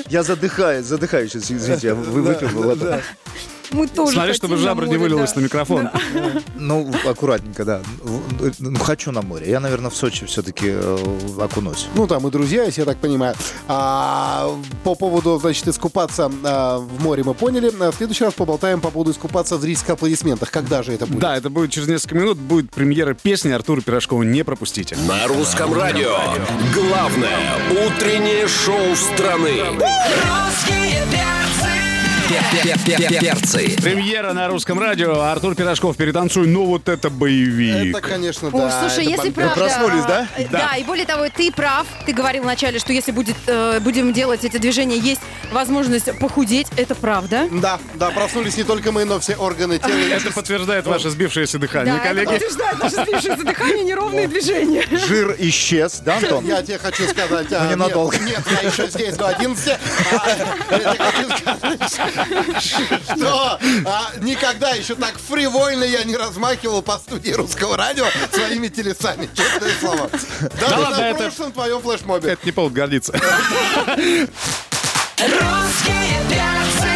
я, 0.10 0.24
задыхаюсь, 0.24 0.86
задыхаюсь, 0.86 1.36
извините, 1.36 1.88
я 1.88 1.96
вы- 1.96 2.22
выпил. 2.22 2.50
Мы 3.72 3.88
тоже 3.88 4.14
Смотри, 4.14 4.34
чтобы 4.34 4.58
жабра 4.58 4.86
не 4.86 4.98
вылилась 4.98 5.36
на 5.36 5.40
микрофон. 5.40 5.90
Ну, 6.56 6.92
аккуратненько, 7.08 7.66
да. 7.66 7.82
Ну, 8.60 8.78
хочу 8.80 9.12
на 9.12 9.22
море. 9.22 9.50
Я, 9.50 9.60
наверное, 9.60 9.90
в 9.90 9.96
Сочи 9.96 10.26
все-таки 10.26 10.74
окунусь. 11.40 11.88
Ну, 11.96 12.08
там 12.08 12.28
и 12.28 12.32
друзья, 12.32 12.64
если 12.64 12.82
я 12.82 12.86
так 12.86 12.98
понимаю. 12.98 13.36
А, 13.68 14.56
по 14.84 14.96
поводу, 14.96 15.40
значит, 15.40 15.68
искупаться 15.68 16.32
а, 16.44 16.80
в 16.80 17.02
море 17.02 17.24
мы 17.24 17.34
поняли. 17.34 17.72
А 17.80 17.92
В 17.92 17.96
следующий 17.96 18.24
раз 18.24 18.34
поболтаем 18.34 18.82
по 18.82 18.90
поводу 18.90 19.12
искупаться 19.12 19.58
в 19.58 19.62
зрительских 19.62 19.92
аплодисментах. 19.92 20.52
Когда 20.52 20.84
же 20.84 20.94
это 20.94 21.06
будет? 21.06 21.20
Да, 21.20 21.38
это 21.38 21.50
будет 21.50 21.72
через 21.72 21.88
несколько 21.88 22.16
минут, 22.16 22.38
будет 22.38 22.72
премьера 22.72 23.14
песни 23.14 23.52
Артура 23.52 23.82
Пирожкова 23.82 24.24
«Не 24.24 24.44
пропустите». 24.44 24.98
На 25.08 25.28
русском 25.28 25.74
радио. 25.74 26.16
Главное 26.74 27.40
утреннее 27.72 28.48
шоу 28.48 28.96
страны. 28.96 29.54
Русские 29.72 30.91
Перцы. 33.20 33.76
Премьера 33.82 34.34
на 34.34 34.48
русском 34.48 34.80
радио. 34.80 35.20
Артур 35.22 35.56
Пирожков, 35.56 35.98
перетанцуй. 35.98 36.48
Ну 36.48 36.66
вот 36.66 36.88
это 36.90 37.10
боевик. 37.10 37.96
Это, 37.96 38.08
конечно, 38.08 38.50
да. 38.52 38.80
слушай, 38.82 39.04
это 39.12 39.12
если 39.12 39.30
бомб- 39.32 39.34
правда... 39.34 39.56
проснулись, 39.56 40.06
да? 40.06 40.28
э, 40.38 40.46
Да. 40.50 40.76
и 40.78 40.84
более 40.84 41.06
того, 41.06 41.28
ты 41.30 41.52
прав. 41.52 41.86
Ты 42.06 42.14
говорил 42.14 42.44
вначале, 42.44 42.80
что 42.80 42.94
если 42.94 43.12
будет, 43.12 43.36
э, 43.48 43.80
будем 43.82 44.14
делать 44.14 44.44
эти 44.44 44.58
движения, 44.58 44.98
есть 44.98 45.22
возможность 45.52 46.18
похудеть. 46.20 46.68
Это 46.78 46.96
правда. 46.96 47.48
Да, 47.52 47.80
да, 47.96 48.10
проснулись 48.12 48.58
не 48.58 48.64
только 48.64 48.92
мы, 48.92 49.06
но 49.06 49.20
все 49.20 49.36
органы 49.36 49.78
тела. 49.80 49.92
Это 50.12 50.32
подтверждает 50.32 50.86
ваше 50.88 51.10
сбившееся 51.10 51.60
дыхание, 51.60 51.94
Да, 51.94 52.00
это 52.00 52.08
коллеги. 52.10 52.28
подтверждает 52.30 52.80
наше 52.80 52.96
сбившееся 52.96 53.44
дыхание, 53.44 53.84
неровные 53.84 54.28
движения. 54.28 54.84
Жир 55.08 55.36
исчез, 55.40 56.02
да, 56.06 56.18
Антон? 56.18 56.46
Я 56.46 56.62
тебе 56.62 56.78
хочу 56.78 57.08
сказать... 57.08 57.48
а, 57.52 57.60
Ну, 57.60 57.70
нет, 57.70 57.72
ненадолго. 57.72 58.18
Нет, 58.20 58.42
я 58.62 58.70
еще 58.70 58.88
здесь 58.88 59.16
до 59.16 59.28
11. 59.30 59.78
А, 60.12 60.30
я 60.72 60.94
тебе 60.94 61.04
хочу 61.04 61.38
сказать, 61.38 62.00
Что? 62.60 63.60
А, 63.86 64.12
Никогда 64.22 64.72
еще 64.72 64.96
так 64.96 65.14
фривольно 65.18 65.84
я 65.84 66.04
не 66.04 66.16
размахивал 66.16 66.82
по 66.82 66.98
студии 66.98 67.32
русского 67.32 67.78
радио 67.78 68.06
своими 68.32 68.68
телесами. 68.68 69.30
Честное 69.34 69.72
слово. 69.80 70.10
Даже 70.60 70.76
на 70.90 71.10
это- 71.10 71.20
прошлом 71.24 71.52
твоем 71.52 71.82
флешмобе. 71.82 72.32
Это 72.32 72.46
не 72.46 72.52
повод 72.52 72.74
гордиться. 72.74 73.14
Русские 75.18 76.20
перцы. 76.30 76.88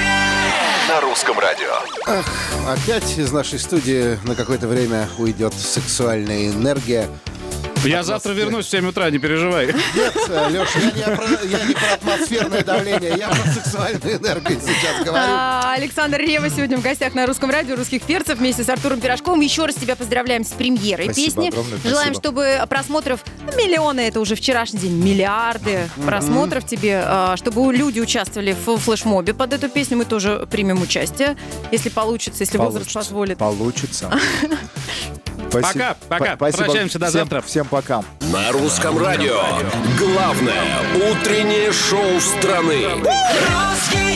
На 0.90 1.02
русском 1.02 1.38
радио. 1.40 1.74
Опять 2.68 3.18
из 3.18 3.32
нашей 3.32 3.60
студии 3.60 4.18
на 4.28 4.36
какое-то 4.36 4.68
время 4.68 5.08
уйдет 5.18 5.54
сексуальная 5.54 6.50
энергия. 6.50 7.08
Я 7.86 8.04
завтра 8.04 8.34
вернусь 8.34 8.66
в 8.66 8.70
7 8.70 8.88
утра, 8.88 9.10
не 9.10 9.20
переживай. 9.20 9.68
Нет, 9.68 10.16
Леша, 10.50 10.80
я 10.80 10.92
не, 10.92 11.16
про, 11.16 11.26
я 11.44 11.66
не 11.66 11.74
про 11.74 11.94
атмосферное 11.94 12.64
давление, 12.64 13.16
я 13.18 13.30
про 13.30 13.52
сексуальную 13.52 14.18
энергию 14.18 14.60
сейчас 14.62 15.06
говорю. 15.06 15.26
А, 15.28 15.74
Александр 15.74 16.20
Рева 16.20 16.50
сегодня 16.50 16.78
в 16.78 16.82
гостях 16.82 17.14
на 17.14 17.26
русском 17.26 17.50
радио 17.50 17.76
русских 17.76 18.02
перцев 18.04 18.40
вместе 18.40 18.64
с 18.64 18.70
Артуром 18.70 19.00
Пирожковым. 19.00 19.42
Еще 19.42 19.66
раз 19.66 19.76
тебя 19.76 19.96
поздравляем 19.96 20.44
с 20.44 20.50
премьерой 20.50 21.06
Спасибо 21.06 21.26
песни. 21.26 21.48
огромное, 21.50 21.80
Желаем, 21.84 22.14
чтобы 22.14 22.66
просмотров 22.70 23.24
ну, 23.46 23.58
миллионы, 23.58 24.02
это 24.02 24.20
уже 24.20 24.36
вчерашний 24.36 24.80
день, 24.80 24.94
миллиарды 24.94 25.90
просмотров 26.06 26.66
тебе, 26.66 27.02
а, 27.06 27.38
чтобы 27.38 27.74
люди 27.74 28.00
участвовали 28.00 28.56
в 28.66 28.78
флешмобе 28.78 29.34
под 29.34 29.54
эту 29.54 29.70
песню. 29.70 29.98
Мы 29.98 30.06
тоже 30.06 30.48
примем 30.50 30.82
участие, 30.82 31.38
если 31.72 31.90
получится, 31.90 32.44
если 32.44 32.58
возраст 32.58 32.92
позволит. 32.94 33.38
Получится. 33.38 34.12
Спасибо. 35.60 35.96
Пока, 36.10 36.20
пока. 36.20 36.32
П- 36.32 36.36
спасибо. 36.38 36.64
Прощаемся 36.66 37.00
до 37.00 37.06
Всем- 37.08 37.20
завтра. 37.20 37.42
Всем 37.42 37.66
пока. 37.68 38.04
На 38.22 38.52
русском 38.52 38.98
радио. 38.98 39.40
Главное 39.98 40.64
утреннее 41.12 41.72
шоу 41.72 42.20
страны. 42.20 42.86
Русские 42.96 44.15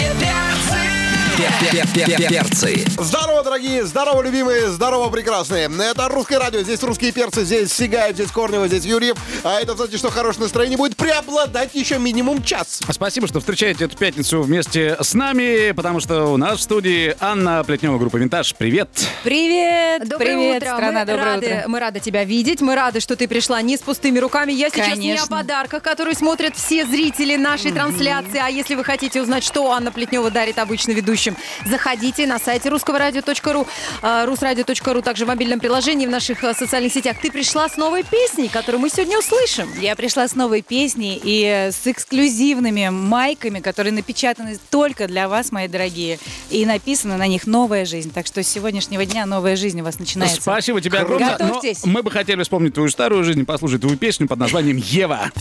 перцы. 1.40 2.28
Перцы. 2.28 2.86
Здорово, 2.98 3.44
дорогие, 3.44 3.86
здорово, 3.86 4.22
любимые, 4.22 4.70
здорово, 4.70 5.10
прекрасные. 5.10 5.70
Это 5.80 6.10
русское 6.10 6.38
радио, 6.38 6.62
здесь 6.62 6.82
русские 6.84 7.12
перцы, 7.12 7.46
здесь 7.46 7.72
Сигаев, 7.72 8.16
здесь 8.16 8.32
Корнева, 8.32 8.68
здесь 8.68 8.84
Юрьев. 8.86 9.16
А 9.44 9.60
это 9.62 9.76
значит, 9.76 10.00
что 10.00 10.10
хорошее 10.10 10.44
настроение 10.44 10.78
будет 10.78 10.98
преобладать 10.98 11.74
еще 11.76 11.98
минимум 11.98 12.44
час. 12.44 12.82
Спасибо, 12.90 13.28
что 13.28 13.40
встречаете 13.40 13.86
эту 13.86 13.98
пятницу 13.98 14.42
вместе 14.42 14.98
с 15.00 15.14
нами, 15.14 15.72
потому 15.72 16.00
что 16.00 16.26
у 16.26 16.38
нас 16.38 16.60
в 16.60 16.62
студии 16.62 17.16
Анна 17.20 17.64
Плетнева, 17.64 17.98
группа 17.98 18.18
«Винтаж». 18.18 18.54
Привет! 18.56 18.90
Привет! 19.24 20.08
Доброе 20.08 20.36
Привет, 20.38 20.64
утро. 20.64 20.74
страна, 20.76 21.00
мы 21.00 21.06
доброе 21.06 21.26
рады, 21.26 21.46
утро. 21.46 21.64
Мы 21.68 21.80
рады 21.80 22.00
тебя 22.00 22.24
видеть. 22.24 22.62
Мы 22.62 22.76
рады, 22.76 23.00
что 23.00 23.16
ты 23.16 23.28
пришла 23.28 23.62
не 23.62 23.78
с 23.78 23.82
пустыми 23.82 24.20
руками. 24.20 24.52
Я 24.52 24.70
сейчас 24.70 24.98
не 24.98 25.12
о 25.12 25.16
Конечно. 25.16 25.38
подарках, 25.38 25.84
которые 25.84 26.16
смотрят 26.16 26.56
все 26.56 26.86
зрители 26.86 27.36
нашей 27.36 27.72
трансляции. 27.72 28.42
А 28.44 28.50
если 28.50 28.76
вы 28.76 28.84
хотите 28.84 29.22
узнать, 29.22 29.44
что 29.44 29.72
Анна 29.72 29.92
Плетнева 29.92 30.32
дарит 30.32 30.58
обычно 30.60 30.92
ведущим, 30.92 31.29
заходите 31.66 32.28
на 32.28 32.40
сайте 32.40 32.70
русского 32.70 33.00
радио.ру, 33.00 33.68
э, 34.02 34.26
русрадио.ру, 34.26 35.02
также 35.02 35.26
в 35.26 35.28
мобильном 35.28 35.60
приложении, 35.60 36.06
в 36.06 36.10
наших 36.10 36.44
э, 36.44 36.54
социальных 36.54 36.94
сетях. 36.94 37.18
Ты 37.22 37.32
пришла 37.32 37.68
с 37.70 37.78
новой 37.78 38.04
песней, 38.04 38.48
которую 38.48 38.82
мы 38.82 38.90
сегодня 38.90 39.18
услышим. 39.20 39.70
Я 39.80 39.96
пришла 39.96 40.28
с 40.28 40.36
новой 40.36 40.62
песней 40.62 41.20
и 41.22 41.44
э, 41.44 41.72
с 41.72 41.86
эксклюзивными 41.86 42.90
майками, 42.90 43.60
которые 43.60 43.94
напечатаны 43.94 44.58
только 44.70 45.08
для 45.08 45.28
вас, 45.28 45.52
мои 45.52 45.68
дорогие. 45.68 46.20
И 46.50 46.66
написано 46.66 47.18
на 47.18 47.28
них 47.28 47.48
«Новая 47.48 47.86
жизнь». 47.86 48.12
Так 48.12 48.28
что 48.28 48.44
с 48.44 48.48
сегодняшнего 48.48 49.06
дня 49.06 49.26
новая 49.26 49.56
жизнь 49.56 49.82
у 49.82 49.84
вас 49.84 50.00
начинается. 50.00 50.42
Спасибо 50.42 50.82
тебе 50.82 51.00
огромное. 51.00 51.38
Но 51.40 51.48
Готовьтесь. 51.48 51.86
мы 51.86 52.04
бы 52.04 52.12
хотели 52.12 52.42
вспомнить 52.44 52.74
твою 52.74 52.90
старую 52.90 53.24
жизнь, 53.24 53.46
послушать 53.46 53.82
твою 53.82 53.98
песню 53.98 54.28
под 54.28 54.40
названием 54.40 54.78
«Ева». 54.78 55.32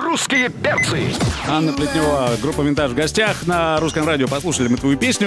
Русские 0.00 0.48
перцы. 0.48 1.12
Анна 1.46 1.72
Плетнева, 1.72 2.30
группа 2.40 2.62
«Винтаж» 2.62 2.92
в 2.92 2.94
гостях 2.94 3.46
на 3.46 3.78
русском 3.80 4.06
радио. 4.06 4.26
Послушали 4.28 4.68
мы 4.68 4.76
твою 4.76 4.96
песню. 4.96 5.17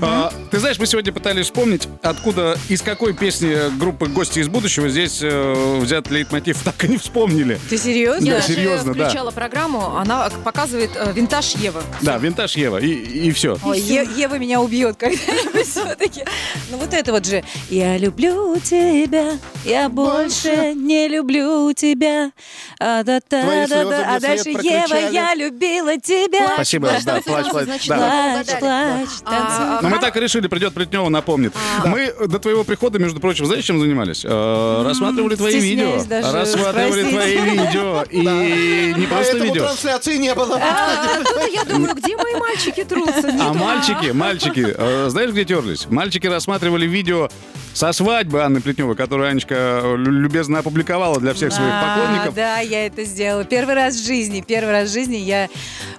А, 0.00 0.32
ты 0.50 0.58
знаешь, 0.58 0.78
мы 0.78 0.86
сегодня 0.86 1.12
пытались 1.12 1.44
вспомнить, 1.46 1.88
откуда, 2.02 2.58
из 2.68 2.82
какой 2.82 3.14
песни 3.14 3.76
группы 3.78 4.06
«Гости 4.08 4.40
из 4.40 4.48
будущего» 4.48 4.88
здесь 4.88 5.20
э, 5.22 5.78
взят 5.80 6.10
лейтмотив. 6.10 6.58
Так 6.62 6.84
и 6.84 6.88
не 6.88 6.98
вспомнили. 6.98 7.58
Ты 7.70 7.78
серьезно? 7.78 8.24
Я 8.26 8.32
Да, 8.34 8.40
даже 8.40 8.52
серьезно, 8.54 8.94
да. 8.94 9.04
включала 9.04 9.30
программу, 9.30 9.96
она 9.96 10.28
показывает 10.44 10.90
э, 10.96 11.12
винтаж 11.12 11.54
Евы. 11.56 11.82
Да, 12.02 12.18
«Винтаж 12.18 12.56
Ева». 12.56 12.78
И, 12.78 12.88
и 12.92 13.30
все. 13.32 13.56
Ой, 13.64 13.78
Е- 13.80 14.08
Ева 14.16 14.34
меня 14.38 14.60
убьет 14.60 14.96
когда-нибудь 14.96 15.66
все-таки. 15.70 16.24
Ну 16.70 16.78
вот 16.78 16.92
это 16.92 17.12
вот 17.12 17.24
же. 17.26 17.44
Я 17.70 17.96
люблю 17.98 18.58
тебя, 18.58 19.38
я 19.64 19.88
больше 19.88 20.74
не 20.74 21.08
люблю 21.08 21.72
тебя. 21.72 22.32
А, 22.80 23.02
да, 23.02 23.20
да, 23.30 23.42
Твои 23.42 23.66
да, 23.66 23.84
да. 23.84 24.14
А 24.16 24.20
дальше 24.20 24.50
Ева, 24.50 25.10
я 25.10 25.34
любила 25.34 25.98
тебя. 25.98 26.52
Спасибо, 26.54 26.90
да, 27.04 27.20
плачь, 27.20 27.46
плачь. 27.50 27.86
Да. 27.88 27.96
Плачь, 28.44 28.58
плачь, 28.58 29.08
А. 29.26 29.80
Но 29.82 29.88
мы 29.88 29.98
так 29.98 30.16
и 30.16 30.20
решили, 30.20 30.46
придет 30.46 30.72
Плетнева, 30.74 31.08
напомнит. 31.08 31.52
Мы 31.84 32.12
до 32.28 32.38
твоего 32.38 32.64
прихода, 32.64 32.98
между 32.98 33.20
прочим, 33.20 33.46
знаешь, 33.46 33.64
чем 33.64 33.80
занимались? 33.80 34.24
Э, 34.24 34.82
Рассматривали 34.86 35.34
твои 35.34 35.58
видео. 35.58 35.96
Рассматривали 36.32 37.08
спросить. 37.08 37.10
твои 37.10 37.36
видео. 37.58 38.02
И 38.10 38.94
не 38.98 39.06
просто 39.06 39.38
видео. 39.38 39.64
трансляции 39.64 40.16
не 40.16 40.34
было. 40.34 40.58
А, 40.60 41.22
тут 41.24 41.52
я 41.52 41.64
думаю, 41.64 41.94
где 41.94 42.16
мои 42.16 42.34
мальчики 42.36 42.84
трутся? 42.84 43.30
А 43.40 43.52
мальчики, 43.52 44.12
мальчики, 44.12 44.66
э, 44.76 45.06
знаешь, 45.08 45.30
где 45.32 45.44
терлись? 45.44 45.86
Мальчики 45.90 46.26
рассматривали 46.26 46.86
видео 46.86 47.28
со 47.74 47.92
свадьбы 47.92 48.42
Анны 48.42 48.60
Плетневой, 48.60 48.94
которую 48.96 49.28
Анечка 49.28 49.82
лю- 49.84 50.10
любезно 50.10 50.60
опубликовала 50.60 51.20
для 51.20 51.34
всех 51.34 51.52
своих 51.52 51.70
А, 51.72 51.96
поклонников. 51.98 52.34
Да, 52.34 52.60
я 52.60 52.86
это 52.86 53.04
сделала. 53.04 53.44
Первый 53.44 53.74
раз 53.74 53.96
в 53.96 54.06
жизни, 54.06 54.42
первый 54.46 54.72
раз 54.72 54.88
в 54.88 54.92
жизни 54.92 55.16
я 55.16 55.48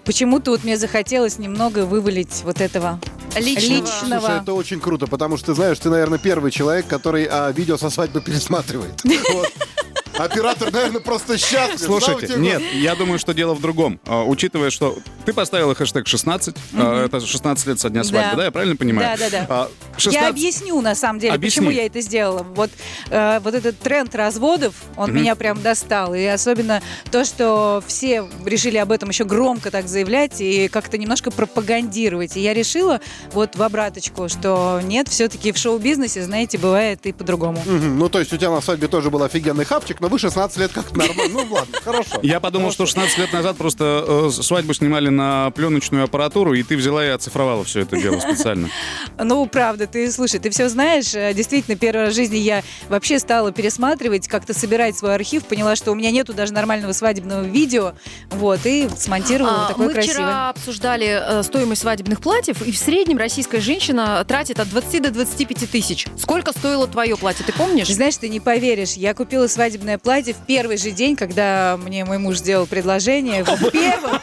почему-то 0.07 0.51
вот 0.51 0.63
мне 0.63 0.77
захотелось 0.77 1.37
немного 1.37 1.85
вывалить 1.85 2.41
вот 2.45 2.61
этого 2.61 2.99
Личного. 3.35 3.85
личного. 3.85 4.19
Слушай, 4.21 4.41
это 4.41 4.53
очень 4.53 4.79
круто, 4.79 5.05
потому 5.05 5.37
что, 5.37 5.47
ты 5.47 5.53
знаешь, 5.53 5.77
ты, 5.77 5.89
наверное, 5.89 6.17
первый 6.17 6.49
человек, 6.49 6.87
который 6.87 7.27
а, 7.29 7.51
видео 7.51 7.77
со 7.77 7.89
свадьбы 7.89 8.21
пересматривает. 8.21 9.03
Оператор, 10.17 10.71
наверное, 10.71 11.01
просто 11.01 11.37
счастлив. 11.37 11.81
Слушайте, 11.81 12.35
нет, 12.37 12.63
я 12.73 12.95
думаю, 12.95 13.19
что 13.19 13.33
дело 13.33 13.53
в 13.53 13.61
другом. 13.61 13.99
А, 14.05 14.23
Учитывая, 14.23 14.69
что 14.71 14.97
ты 15.27 15.33
поставила 15.33 15.75
хэштег 15.75 16.07
16, 16.07 16.55
а, 16.77 17.05
это 17.05 17.19
16 17.19 17.67
лет 17.67 17.79
со 17.81 17.89
дня 17.89 18.05
свадьбы, 18.05 18.31
Да. 18.31 18.37
да, 18.37 18.45
я 18.45 18.51
правильно 18.51 18.77
понимаю? 18.77 19.17
Да, 19.17 19.29
да, 19.29 19.39
да. 19.39 19.45
А, 19.49 19.69
Я 19.95 19.99
16 19.99 20.29
объясню, 20.29 20.79
на 20.81 20.95
самом 20.95 21.19
деле, 21.19 21.33
Объясни. 21.33 21.59
почему 21.59 21.69
я 21.69 21.85
это 21.85 21.99
сделала. 21.99 22.43
Вот, 22.43 22.69
э, 23.09 23.39
вот 23.43 23.53
этот 23.53 23.77
тренд 23.77 24.15
разводов, 24.15 24.73
он 24.95 25.13
меня 25.13 25.35
прям 25.35 25.61
достал. 25.61 26.13
И 26.13 26.23
особенно 26.23 26.81
то, 27.11 27.25
что 27.25 27.83
все 27.85 28.23
решили 28.45 28.77
об 28.77 28.89
этом 28.93 29.09
еще 29.09 29.25
громко 29.25 29.69
так 29.69 29.89
заявлять 29.89 30.39
и 30.39 30.69
как-то 30.69 30.97
немножко 30.97 31.29
пропагандировать. 31.29 32.37
И 32.37 32.39
я 32.39 32.53
решила 32.53 33.01
вот 33.33 33.57
в 33.57 33.63
обраточку, 33.63 34.29
что 34.29 34.79
нет, 34.81 35.09
все-таки 35.09 35.51
в 35.51 35.57
шоу-бизнесе, 35.57 36.23
знаете, 36.23 36.57
бывает 36.57 37.05
и 37.05 37.11
по-другому. 37.11 37.61
Мгм. 37.65 37.99
Ну, 37.99 38.07
то 38.07 38.19
есть 38.19 38.31
у 38.31 38.37
тебя 38.37 38.51
на 38.51 38.61
свадьбе 38.61 38.87
тоже 38.87 39.09
был 39.09 39.23
офигенный 39.23 39.65
хапчик, 39.65 39.99
но 39.99 40.07
вы 40.07 40.19
16 40.19 40.57
лет 40.57 40.71
как 40.71 40.95
нормально. 40.95 41.33
Ну, 41.33 41.53
ладно, 41.53 41.77
хорошо. 41.83 42.19
Я 42.23 42.39
подумал, 42.39 42.71
что 42.71 42.85
16 42.85 43.17
лет 43.17 43.33
назад 43.33 43.57
просто 43.57 44.05
э, 44.07 44.29
свадьбу 44.31 44.73
снимали 44.73 45.16
на 45.17 45.51
пленочную 45.51 46.03
аппаратуру, 46.05 46.53
и 46.53 46.63
ты 46.63 46.77
взяла 46.77 47.05
и 47.05 47.09
оцифровала 47.09 47.63
все 47.65 47.81
это 47.81 47.97
дело 47.99 48.19
специально. 48.19 48.69
Ну, 49.19 49.45
правда, 49.47 49.87
ты, 49.87 50.11
слушай, 50.11 50.39
ты 50.39 50.49
все 50.51 50.69
знаешь. 50.69 51.13
Э, 51.15 51.33
Действительно, 51.33 51.75
первый 51.75 52.05
раз 52.05 52.13
в 52.13 52.15
жизни 52.15 52.37
я 52.37 52.63
вообще 52.87 53.17
стала 53.19 53.51
пересматривать, 53.51 54.27
как-то 54.27 54.53
собирать 54.53 54.95
свой 54.97 55.15
архив, 55.15 55.43
поняла, 55.45 55.75
что 55.75 55.91
у 55.91 55.95
меня 55.95 56.11
нету 56.11 56.33
даже 56.33 56.53
нормального 56.53 56.91
свадебного 56.93 57.41
видео, 57.43 57.93
вот, 58.29 58.59
и 58.65 58.87
смонтировала 58.95 59.65
А, 59.65 59.67
такое 59.69 59.87
Мы 59.87 59.93
красивое. 59.93 60.13
вчера 60.15 60.49
обсуждали 60.49 61.39
э, 61.39 61.43
стоимость 61.43 61.81
свадебных 61.81 62.21
платьев, 62.21 62.61
и 62.61 62.71
в 62.71 62.77
среднем 62.77 63.17
российская 63.17 63.59
женщина 63.59 64.23
тратит 64.27 64.59
от 64.59 64.69
20 64.69 65.01
до 65.01 65.11
25 65.11 65.69
тысяч. 65.71 66.05
Сколько 66.17 66.51
стоило 66.51 66.87
твое 66.87 67.17
платье, 67.17 67.43
ты 67.45 67.51
помнишь? 67.53 67.87
Знаешь, 67.87 68.17
ты 68.17 68.29
не 68.29 68.39
поверишь, 68.39 68.93
я 68.93 69.13
купила 69.15 69.47
свадебное 69.47 69.97
платье 69.97 70.33
в 70.35 70.45
первый 70.45 70.77
же 70.77 70.91
день, 70.91 71.15
когда 71.15 71.77
мне 71.83 72.05
мой 72.05 72.19
муж 72.19 72.37
сделал 72.37 72.67
предложение. 72.67 73.43
В 73.43 73.71
первом, 73.71 74.19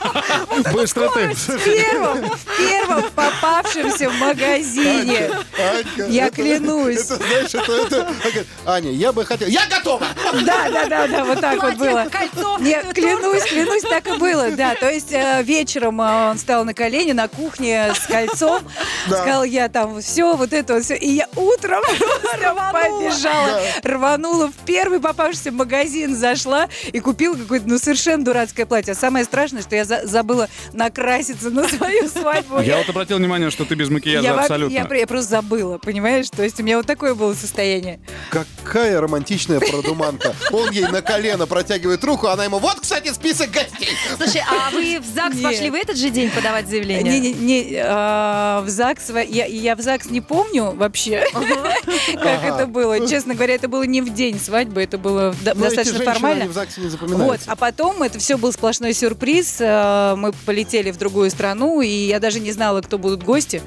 Быстро 0.85 1.09
ты. 1.09 1.29
в 1.35 1.65
первом, 1.65 2.31
в 2.31 2.57
первом 2.59 3.05
попавшемся 3.15 4.11
в 4.11 4.15
магазине. 4.19 5.31
Анька, 5.59 6.07
Я 6.11 6.27
это- 6.27 6.37
клянусь. 6.37 6.99
Это, 7.11 7.17
знаешь, 7.17 7.55
это, 7.55 7.73
это- 8.23 8.45
Аня, 8.67 8.91
я 8.91 9.13
бы 9.13 9.25
хотел... 9.25 9.49
Я 9.49 9.63
готова! 9.71 10.07
Да, 10.45 10.69
да, 10.71 10.85
да, 10.85 11.07
да, 11.09 11.25
вот 11.25 11.41
так 11.41 11.55
вот 11.55 11.77
Платье, 11.77 11.79
было. 11.79 12.07
кольцо, 12.11 12.59
Не, 12.61 12.83
торт. 12.83 12.95
клянусь, 12.95 13.43
клянусь, 13.45 13.83
так 13.83 14.07
и 14.09 14.13
было, 14.19 14.51
да. 14.51 14.75
То 14.75 14.91
есть 14.91 15.11
э, 15.13 15.43
вечером 15.43 16.03
э, 16.03 16.31
он 16.31 16.37
встал 16.37 16.65
на 16.67 16.75
колени 16.75 17.13
на 17.13 17.29
кухне 17.29 17.95
с 17.95 18.07
кольцом, 18.07 18.61
Да. 19.09 19.23
сказал, 19.23 19.45
я 19.45 19.69
там 19.71 20.03
все, 20.03 20.37
вот 20.37 20.53
это 20.53 20.75
вот 20.75 20.85
все. 20.85 20.97
И 20.97 21.11
я 21.13 21.29
утром 21.35 21.83
просто 21.83 22.55
побежала, 22.73 23.61
рванула 23.83 24.49
в 24.49 24.55
первый 24.67 25.01
попавшийся 25.01 25.51
магазин, 25.51 26.15
зашла 26.15 26.69
и 26.93 27.01
купила 27.01 27.35
какое-то, 27.37 27.67
ну, 27.69 27.79
совершенно 27.79 28.23
дурацкое 28.25 28.67
платье. 28.67 28.93
А 28.93 28.97
самое 28.97 29.25
страшное, 29.25 29.63
что 29.63 29.75
я 29.77 29.85
за- 29.85 30.07
забыла 30.07 30.49
накраситься 30.75 31.51
на 31.51 31.69
свою 31.69 32.09
свадьбу. 32.09 32.61
Я 32.61 32.79
вот 32.79 32.89
обратил 32.89 33.19
внимание, 33.19 33.51
что 33.51 33.65
ты 33.65 33.75
без 33.75 33.89
макияжа 33.89 34.39
абсолютно. 34.39 34.75
я, 34.75 35.07
просто 35.07 35.31
забыла, 35.31 35.79
понимаешь? 35.79 36.29
То 36.31 36.43
есть 36.43 36.61
у 36.61 36.63
меня 36.63 36.77
вот 36.77 36.87
такое 36.87 37.15
было 37.15 37.35
состояние. 37.35 38.01
Какая 38.31 39.01
романтичная 39.01 39.61
продуманка. 39.61 40.35
Он 40.53 40.71
ей 40.71 40.87
на 40.89 41.03
колено 41.03 41.47
протягивает 41.47 42.03
руку, 42.05 42.27
она 42.27 42.45
ему, 42.45 42.59
вот, 42.59 42.81
кстати, 42.81 43.13
список 43.13 43.51
гостей. 43.51 43.91
Слушай, 44.17 44.43
а 44.49 44.71
вы 44.71 45.01
в 45.01 45.07
ЗАГС 45.07 45.41
пошли 45.41 45.71
в 45.71 45.75
этот 45.75 45.97
же 45.97 46.11
день 46.11 46.31
подавать 46.31 46.69
заявление? 46.69 47.21
Не, 47.21 47.33
не, 47.33 47.33
не, 47.33 47.77
а, 47.83 48.63
в 48.63 48.69
ЗАГС, 48.69 49.11
я, 49.29 49.77
в 49.77 49.81
ЗАГС 49.81 50.07
не 50.11 50.21
помню 50.21 50.73
вообще, 50.73 51.25
как 51.33 52.45
это 52.45 52.67
было. 52.67 53.07
Честно 53.09 53.35
говоря, 53.35 53.55
это 53.55 53.69
было 53.69 53.85
не 53.85 54.03
в 54.03 54.13
день 54.13 54.41
свадьбы, 54.41 54.83
это 54.83 54.99
было 54.99 55.35
эти 55.45 55.57
достаточно 55.57 56.05
формально. 56.05 56.43
они 56.43 56.51
в 56.51 56.55
ЗАГСе 56.55 56.81
не 56.81 56.89
Вот, 56.89 57.41
а 57.47 57.57
потом 57.57 58.03
это 58.03 58.19
все 58.19 58.37
был 58.37 58.53
сплошной 58.53 58.93
сюрприз. 58.93 59.57
э, 59.61 60.15
Мы 60.17 60.33
полетели 60.33 60.64
в 60.73 60.97
другую 60.97 61.31
страну, 61.31 61.81
и 61.81 61.89
я 61.89 62.21
даже 62.21 62.41
не 62.41 62.53
знала, 62.53 62.81
кто 62.81 62.99
будут 62.99 63.23
гости. 63.23 63.63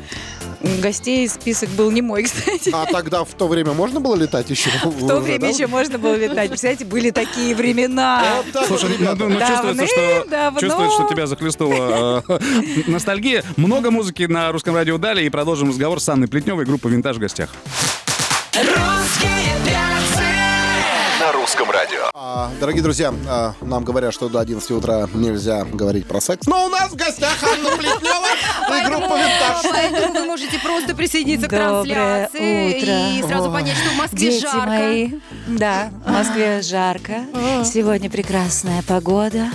Гостей 0.82 1.28
список 1.30 1.70
был 1.70 1.92
не 1.92 2.02
мой, 2.02 2.24
кстати. 2.26 2.72
А 2.74 2.86
тогда 2.86 3.24
в 3.24 3.34
то 3.34 3.48
время 3.48 3.74
можно 3.74 4.00
было 4.00 4.16
летать 4.16 4.50
еще? 4.50 4.70
В 4.84 5.08
то 5.08 5.20
время 5.20 5.50
еще 5.50 5.68
можно 5.68 5.98
было 5.98 6.16
летать. 6.16 6.50
Представляете, 6.50 6.86
были 6.86 7.12
такие 7.12 7.56
времена. 7.56 8.44
Слушай, 8.66 8.90
ну, 9.00 9.16
ну, 9.16 9.30
ну, 9.30 9.40
чувствуется, 9.40 9.88
что, 9.88 11.08
тебя 11.10 11.28
захлестнула 11.28 12.24
э, 12.28 12.40
ностальгия. 12.88 13.44
Много 13.56 13.92
музыки 13.92 14.24
на 14.24 14.52
русском 14.52 14.76
радио 14.76 14.98
дали, 14.98 15.24
и 15.24 15.30
продолжим 15.30 15.70
разговор 15.70 16.00
с 16.00 16.10
Анной 16.10 16.28
Плетневой, 16.28 16.66
группа 16.66 16.88
«Винтаж» 16.88 17.18
в 17.18 17.20
гостях. 17.20 17.50
Русском 18.54 18.97
радио. 21.78 22.10
А, 22.14 22.50
Дорогие 22.60 22.82
друзья, 22.82 23.14
а, 23.30 23.54
нам 23.62 23.84
говорят, 23.84 24.14
что 24.14 24.30
до 24.30 24.40
11 24.40 24.72
утра 24.72 25.08
нельзя 25.14 25.64
говорить 25.66 26.08
про 26.08 26.20
секс. 26.20 26.48
Но 26.48 26.66
у 26.66 26.70
нас 26.70 26.92
в 26.92 26.96
гостях 26.96 27.36
Анна 27.44 27.70
Плетнева 27.78 28.28
и 28.80 28.86
группа 28.86 29.14
«Винтаж». 29.16 29.62
Поэтому 29.72 30.14
вы 30.14 30.26
можете 30.26 30.60
просто 30.60 30.96
присоединиться 30.96 31.48
к 31.48 31.52
Доброе 31.52 31.84
трансляции 31.84 32.78
утро. 32.78 33.10
и 33.28 33.32
сразу 33.32 33.50
О, 33.50 33.54
понять, 33.54 33.78
что 33.78 33.90
в 33.92 33.96
Москве 33.98 34.18
Дети 34.20 34.42
жарко. 34.42 34.68
мои, 34.68 35.10
да, 35.48 35.90
в 36.06 36.12
Москве 36.12 36.62
жарко. 36.62 37.14
Сегодня 37.64 38.10
прекрасная 38.10 38.82
погода. 38.84 39.48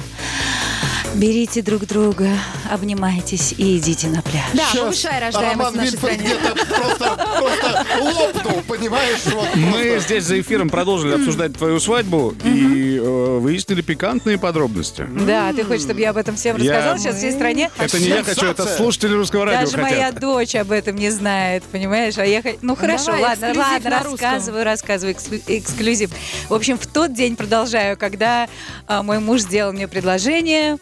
Берите 1.15 1.61
друг 1.63 1.87
друга, 1.87 2.29
обнимайтесь 2.71 3.55
и 3.59 3.77
идите 3.79 4.09
на 4.09 4.23
пляж. 4.23 4.43
Да, 4.55 4.65
повышая 4.81 5.21
рождаемость 5.21 5.59
Роман 5.59 5.73
в 5.75 5.77
нашей 5.77 5.97
стране. 5.99 6.19
где-то 6.19 6.55
просто, 6.55 7.27
просто 7.39 7.87
лопнул, 8.01 8.63
понимаешь? 8.67 9.19
Вот 9.27 9.49
Мы 9.55 9.73
просто. 9.91 9.99
здесь 10.01 10.25
за 10.25 10.41
эфиром 10.41 10.71
продолжили 10.71 11.15
обсуждать 11.15 11.55
твою 11.57 11.79
свадьбу 11.81 12.35
и 12.45 12.92
выяснили 13.03 13.83
пикантные 13.83 14.39
подробности. 14.39 15.07
Да, 15.27 15.53
ты 15.53 15.65
хочешь, 15.65 15.83
чтобы 15.83 16.01
я 16.01 16.11
об 16.11 16.17
этом 16.17 16.37
всем 16.37 16.57
рассказала 16.57 16.99
сейчас 16.99 17.17
всей 17.17 17.33
стране? 17.33 17.71
Это 17.79 17.99
не 17.99 18.09
я 18.09 18.23
хочу, 18.23 18.47
это 18.47 18.67
слушатели 18.67 19.13
русского 19.13 19.45
радио 19.45 19.71
Даже 19.71 19.79
моя 19.79 20.13
дочь 20.13 20.55
об 20.55 20.71
этом 20.71 20.97
не 20.97 21.11
знает, 21.11 21.63
понимаешь? 21.65 22.19
А 22.19 22.25
я 22.25 22.43
Ну 22.61 22.77
хорошо, 22.77 23.13
ладно, 23.13 23.53
ладно, 23.57 23.91
рассказываю, 23.91 24.65
рассказываю 24.65 25.15
эксклю- 25.15 25.43
эксклюзив. 25.47 26.11
В 26.49 26.55
общем, 26.55 26.79
в 26.79 26.87
тот 26.87 27.13
день 27.15 27.37
продолжаю, 27.37 27.97
когда 27.97 28.49
а, 28.87 29.03
мой 29.03 29.19
муж 29.19 29.41
сделал 29.43 29.73
мне 29.73 29.89
предложение. 29.89 30.79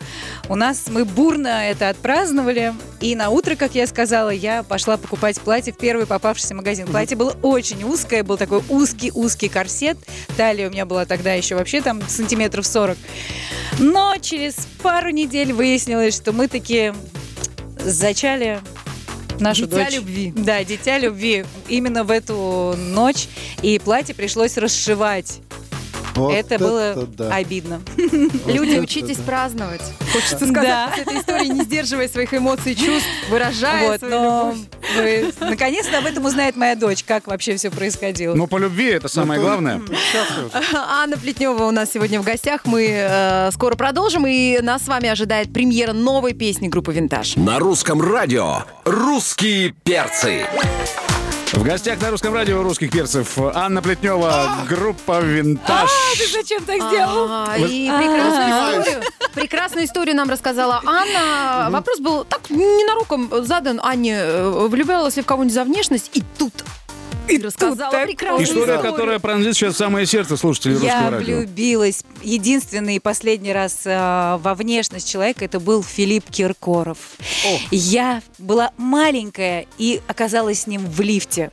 У 0.49 0.57
нас 0.57 0.85
мы 0.89 1.05
бурно 1.05 1.69
это 1.69 1.89
отпраздновали. 1.89 2.75
И 3.01 3.15
на 3.15 3.31
утро, 3.31 3.57
как 3.57 3.75
я 3.75 3.87
сказала, 3.87 4.31
я 4.31 4.63
пошла 4.63 4.97
покупать 4.97 5.41
платье 5.41 5.73
в 5.73 5.79
первый 5.79 6.07
попавшийся 6.07 6.55
магазин. 6.55 6.87
Платье 6.87 7.17
было 7.17 7.35
очень 7.43 7.83
узкое, 7.85 8.23
был 8.23 8.37
такой 8.37 8.63
узкий-узкий 8.69 9.49
корсет. 9.49 9.97
Талия 10.37 10.69
у 10.69 10.71
меня 10.71 10.85
была 10.85 11.07
тогда 11.07 11.33
еще 11.33 11.55
вообще 11.55 11.81
там 11.81 12.03
сантиметров 12.11 12.67
40. 12.67 12.97
Но 13.79 14.15
через 14.21 14.55
пару 14.83 15.11
недель 15.11 15.53
выяснилось, 15.53 16.15
что 16.17 16.33
мы 16.33 16.49
таки 16.49 16.93
зачали 17.79 18.61
нашу 19.39 19.67
Дитя 19.67 19.85
дочь. 19.85 19.95
любви. 19.95 20.33
Да, 20.37 20.63
дитя 20.65 20.99
любви. 20.99 21.45
Именно 21.69 22.05
в 22.05 22.11
эту 22.11 22.75
ночь. 22.77 23.29
И 23.63 23.79
платье 23.79 24.15
пришлось 24.15 24.57
расшивать. 24.59 25.41
Вот 26.17 26.35
это 26.35 26.59
было 26.59 27.07
да. 27.17 27.35
обидно. 27.37 27.81
Люди, 27.97 28.73
это 28.73 28.83
учитесь 28.83 29.17
да. 29.19 29.23
праздновать. 29.23 29.81
Хочется 30.13 30.37
сказать 30.39 30.53
Да. 30.65 30.93
с 30.95 30.99
этой 30.99 31.21
историей, 31.21 31.49
не 31.51 31.63
сдерживая 31.63 32.09
своих 32.09 32.35
эмоций 32.35 32.73
и 32.73 32.77
чувств, 32.77 33.09
выражая 33.31 33.89
Вот, 33.93 34.01
свою 34.01 34.15
но 34.15 34.53
любовь. 34.53 34.67
Наконец-то 35.41 35.99
об 35.99 36.07
этом 36.07 36.25
узнает 36.25 36.57
моя 36.57 36.75
дочь, 36.75 37.05
как 37.05 37.27
вообще 37.27 37.57
все 37.57 37.71
происходило. 37.71 38.35
Но 38.35 38.47
по 38.47 38.59
любви 38.59 38.87
это 38.87 39.09
самое 39.09 39.41
главное. 39.41 39.81
Счастлив. 40.13 40.51
Анна 40.75 41.17
Плетнева 41.17 41.65
у 41.65 41.71
нас 41.71 41.93
сегодня 41.93 42.21
в 42.21 42.25
гостях. 42.25 42.63
Мы 42.65 42.89
э, 42.91 43.51
скоро 43.53 43.77
продолжим, 43.77 44.27
и 44.27 44.61
нас 44.61 44.85
с 44.85 44.89
вами 44.89 45.09
ожидает 45.09 45.53
премьера 45.53 45.93
новой 45.93 46.35
песни 46.35 46.69
группы 46.69 46.93
«Винтаж». 46.93 47.37
На 47.37 47.59
русском 47.59 48.01
радио 48.01 48.65
«Русские 48.85 49.75
перцы». 49.85 50.47
В 51.53 51.65
гостях 51.65 52.01
на 52.01 52.11
русском 52.11 52.33
радио 52.33 52.63
русских 52.63 52.93
перцев 52.93 53.37
Анна 53.39 53.83
Плетнева, 53.83 54.51
группа 54.69 55.21
«Винтаж». 55.21 55.91
ты 56.17 56.27
зачем 56.33 56.65
так 56.65 56.77
сделал? 56.77 57.27
А, 57.29 57.57
И 57.59 57.89
прекрасную 57.91 58.51
историю 58.51 59.03
Прекрасную 59.35 59.87
историю 59.87 60.17
нам 60.17 60.31
рассказала 60.31 60.81
Анна. 60.85 61.71
Вопрос 61.71 61.99
был 61.99 62.25
так 62.25 62.51
ненароком 62.51 63.31
задан 63.45 63.81
Анне. 63.83 64.17
э, 64.17 64.67
Влюблялась 64.69 65.17
ли 65.17 65.23
в 65.23 65.27
кого-нибудь 65.27 65.55
за 65.55 65.65
внешность? 65.65 66.11
И 66.15 66.23
тут 66.39 66.53
и 67.31 67.39
рассказала 67.43 67.91
такое. 67.91 68.07
прекрасную 68.07 68.45
История, 68.45 68.75
историю. 68.75 68.93
которая 68.93 69.19
пронзит 69.19 69.55
сейчас 69.55 69.77
самое 69.77 70.07
сердце 70.07 70.37
слушателей 70.37 70.75
русского 70.75 70.89
Я 70.91 71.11
радио. 71.11 71.37
влюбилась. 71.39 72.03
Единственный 72.23 72.97
и 72.97 72.99
последний 73.01 73.53
раз 73.53 73.81
э, 73.85 74.39
во 74.43 74.55
внешность 74.55 75.09
человека 75.09 75.45
это 75.45 75.61
был 75.61 75.83
Филипп 75.83 76.31
Киркоров. 76.31 76.99
Я 77.71 78.23
была 78.39 78.73
маленькая 78.77 79.67
и 79.79 80.01
оказалась 80.07 80.63
с 80.63 80.67
ним 80.67 80.85
в 80.87 81.01
лифте. 81.01 81.51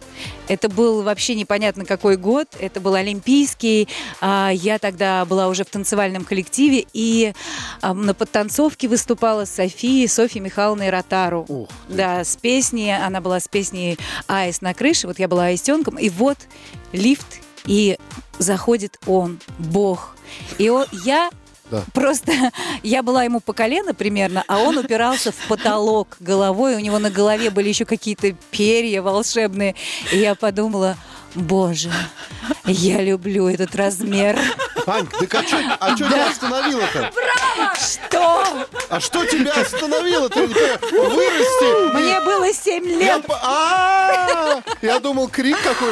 Это 0.48 0.70
был 0.70 1.02
вообще 1.04 1.36
непонятно 1.36 1.84
какой 1.86 2.16
год. 2.18 2.48
Это 2.60 2.80
был 2.80 2.94
Олимпийский. 2.96 3.88
А, 4.22 4.50
Я 4.54 4.80
тогда 4.80 5.26
была 5.26 5.48
уже 5.50 5.64
в 5.64 5.70
танцевальном 5.70 6.24
коллективе 6.24 6.86
и 6.94 7.34
а, 7.82 7.94
на 7.94 8.14
подтанцовке 8.14 8.88
выступала 8.88 9.46
с 9.46 9.52
Софией, 9.54 10.08
Софьей 10.08 10.42
Михайловной 10.42 10.90
Ротару. 10.90 11.46
Ух 11.48 11.68
Да, 11.90 12.24
с 12.24 12.36
песней, 12.38 12.96
она 12.96 13.20
была 13.22 13.40
с 13.40 13.48
песней 13.48 13.98
«Аист 14.28 14.62
на 14.62 14.74
крыше», 14.74 15.08
вот 15.08 15.20
я 15.20 15.28
была 15.28 15.54
аистенком, 15.68 15.98
и 15.98 16.10
вот 16.10 16.38
лифт, 16.92 17.42
и 17.66 17.98
заходит 18.40 18.98
он, 19.06 19.40
Бог. 19.58 20.16
И 20.58 20.70
он, 20.70 20.86
я 20.92 21.30
Да. 21.70 21.84
Просто 21.94 22.32
я 22.84 23.04
была 23.04 23.26
ему 23.26 23.42
по 23.42 23.52
колено 23.52 23.94
примерно, 23.94 24.44
а 24.48 24.60
он 24.60 24.78
упирался 24.78 25.34
в 25.34 25.48
потолок 25.50 26.16
головой. 26.22 26.76
У 26.76 26.80
него 26.80 26.98
на 26.98 27.10
голове 27.10 27.50
были 27.50 27.68
еще 27.68 27.84
какие-то 27.84 28.34
перья 28.52 29.02
волшебные. 29.02 29.76
И 30.14 30.18
я 30.18 30.36
подумала, 30.36 30.96
боже, 31.36 31.92
я 32.66 33.02
люблю 33.02 33.50
этот 33.50 33.76
размер. 33.76 34.40
Ань, 34.90 35.06
так 35.08 35.34
а 35.36 35.44
что 35.44 35.58
а 35.80 35.90
чё 35.98 36.08
тебя 36.08 36.28
остановило-то? 36.30 37.12
Что? 37.78 38.44
А 38.90 39.00
что 39.02 39.26
тебя 39.26 39.52
остановило-то? 39.54 40.40
Я 40.40 40.48
не 40.48 40.54
понимаю. 40.54 41.10
Вырасти. 41.10 41.66
и- 41.66 41.94
Мне 41.94 42.22
было 42.22 42.54
7 42.54 42.86
Я, 42.86 42.98
лет. 43.16 43.26
по- 43.26 43.38
А, 43.44 44.62
я 44.82 45.00
думал, 45.00 45.28
крик 45.28 45.58
какой. 45.62 45.92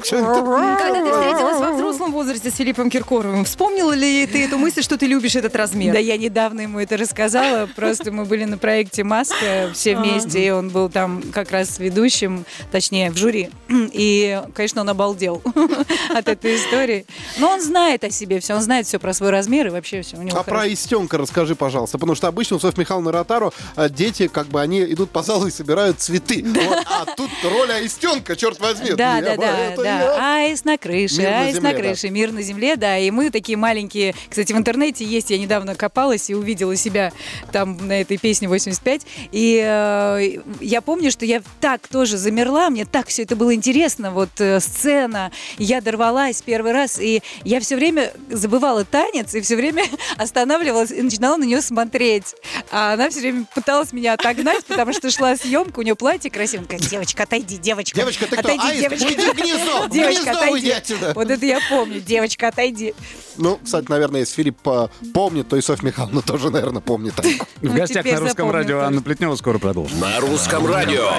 Когда 0.00 1.04
ты 1.04 1.12
встретилась 1.12 1.60
во 1.60 1.72
взрослом 1.72 2.12
возрасте 2.12 2.50
с 2.50 2.54
Филиппом 2.56 2.90
Киркоровым, 2.90 3.44
вспомнила 3.44 3.92
ли 3.92 4.26
ты 4.26 4.44
эту 4.46 4.58
мысль, 4.58 4.82
что 4.82 4.96
ты 4.96 5.06
любишь 5.06 5.36
этот 5.36 5.54
размер? 5.56 5.92
Да, 5.92 5.98
я 5.98 6.16
недавно 6.16 6.62
ему 6.62 6.78
это 6.80 6.96
рассказала. 6.96 7.68
Просто 7.76 8.10
мы 8.12 8.24
были 8.24 8.44
на 8.44 8.58
проекте 8.58 9.04
«Маска» 9.04 9.70
все 9.74 9.94
вместе, 9.96 10.44
и 10.44 10.50
он 10.50 10.70
был 10.70 10.88
там 10.88 11.22
как 11.32 11.50
раз 11.50 11.78
ведущим, 11.78 12.44
точнее, 12.72 13.10
в 13.10 13.16
жюри. 13.16 13.50
И, 13.68 14.40
конечно, 14.54 14.80
он 14.80 14.88
обалдел 14.88 15.42
от 16.14 16.28
этой 16.28 16.56
истории. 16.56 17.06
Но 17.38 17.57
он 17.58 17.64
знает 17.64 18.04
о 18.04 18.10
себе 18.10 18.40
все, 18.40 18.54
он 18.54 18.62
знает 18.62 18.86
все 18.86 18.98
про 18.98 19.12
свой 19.12 19.30
размер 19.30 19.66
и 19.66 19.70
вообще 19.70 20.02
все 20.02 20.16
у 20.16 20.22
него 20.22 20.38
А 20.38 20.42
про 20.42 20.58
хорошо. 20.58 20.72
Истенка 20.72 21.18
расскажи, 21.18 21.54
пожалуйста. 21.54 21.98
Потому 21.98 22.14
что 22.14 22.28
обычно 22.28 22.56
у 22.56 22.60
Софьи 22.60 22.80
Михайловны 22.80 23.10
Ротару 23.10 23.52
а, 23.74 23.88
дети, 23.88 24.28
как 24.28 24.46
бы, 24.46 24.60
они 24.60 24.82
идут 24.82 25.10
по 25.10 25.22
залу 25.22 25.46
и 25.46 25.50
собирают 25.50 26.00
цветы. 26.00 26.44
Вот, 26.44 26.86
а 26.86 27.06
тут 27.16 27.30
роль 27.44 27.72
Аистенка, 27.72 28.36
черт 28.36 28.60
возьми. 28.60 28.90
Да, 28.90 29.20
да, 29.20 29.36
да, 29.36 29.74
да. 29.76 30.36
Айс 30.36 30.64
на 30.64 30.78
крыше, 30.78 31.18
Мир 31.18 31.30
на 31.30 31.40
айс 31.40 31.54
земле, 31.56 31.72
на 31.72 31.78
крыше, 31.78 32.10
мир 32.10 32.32
на 32.32 32.42
земле, 32.42 32.76
да. 32.76 32.98
И 32.98 33.10
мы 33.10 33.30
такие 33.30 33.58
маленькие. 33.58 34.14
Кстати, 34.28 34.52
в 34.52 34.56
интернете 34.56 35.04
есть, 35.04 35.30
я 35.30 35.38
недавно 35.38 35.74
копалась 35.74 36.30
и 36.30 36.34
увидела 36.34 36.76
себя 36.76 37.12
там 37.52 37.76
на 37.86 38.00
этой 38.00 38.18
песне 38.18 38.48
85. 38.48 39.02
И 39.32 39.62
э, 39.64 40.40
я 40.60 40.80
помню, 40.80 41.10
что 41.10 41.24
я 41.24 41.42
так 41.60 41.88
тоже 41.88 42.16
замерла, 42.16 42.70
мне 42.70 42.84
так 42.84 43.08
все 43.08 43.22
это 43.22 43.36
было 43.36 43.54
интересно. 43.54 44.10
Вот 44.10 44.30
э, 44.38 44.60
сцена, 44.60 45.30
я 45.58 45.80
дорвалась 45.80 46.42
первый 46.42 46.72
раз, 46.72 46.98
и 47.00 47.22
я 47.48 47.60
все 47.60 47.76
время 47.76 48.12
забывала 48.30 48.84
танец, 48.84 49.34
и 49.34 49.40
все 49.40 49.56
время 49.56 49.84
останавливалась 50.18 50.90
и 50.90 51.00
начинала 51.00 51.38
на 51.38 51.44
нее 51.44 51.62
смотреть. 51.62 52.34
А 52.70 52.92
она 52.92 53.08
все 53.08 53.20
время 53.20 53.46
пыталась 53.54 53.92
меня 53.92 54.12
отогнать, 54.12 54.66
потому 54.66 54.92
что 54.92 55.10
шла 55.10 55.34
съемка, 55.34 55.78
у 55.78 55.82
нее 55.82 55.94
платье 55.94 56.30
красивое. 56.30 56.66
Она 56.66 56.68
говорит, 56.68 56.90
девочка, 56.90 57.22
отойди, 57.22 57.56
девочка. 57.56 57.96
Девочка, 57.96 58.26
ты 58.26 58.36
кто? 58.36 58.40
Отойди, 58.40 58.68
Аист, 58.68 58.80
девочка. 58.82 59.06
уйди 59.06 59.30
в 59.30 59.34
гнездо, 59.34 59.82
в 59.82 59.90
Девочка, 59.90 60.22
гнездо 60.24 60.38
отойди. 60.38 60.52
уйди 60.52 60.70
отсюда. 60.70 61.12
Вот 61.14 61.30
это 61.30 61.46
я 61.46 61.60
помню. 61.70 62.00
Девочка, 62.00 62.48
отойди. 62.48 62.94
Ну, 63.38 63.58
кстати, 63.64 63.86
наверное, 63.88 64.20
если 64.20 64.34
Филипп 64.34 64.68
а, 64.68 64.90
помнит, 65.14 65.48
то 65.48 65.56
и 65.56 65.62
Софья 65.62 65.86
Михайловна 65.86 66.20
тоже, 66.20 66.50
наверное, 66.50 66.82
помнит. 66.82 67.14
В 67.62 67.74
гостях 67.74 68.04
теперь 68.04 68.16
на 68.16 68.20
русском 68.20 68.50
радио. 68.50 68.80
Анна 68.80 69.00
Плетнева 69.00 69.36
скоро 69.36 69.58
продолжит. 69.58 69.98
На 69.98 70.20
русском 70.20 70.66
радио. 70.66 71.10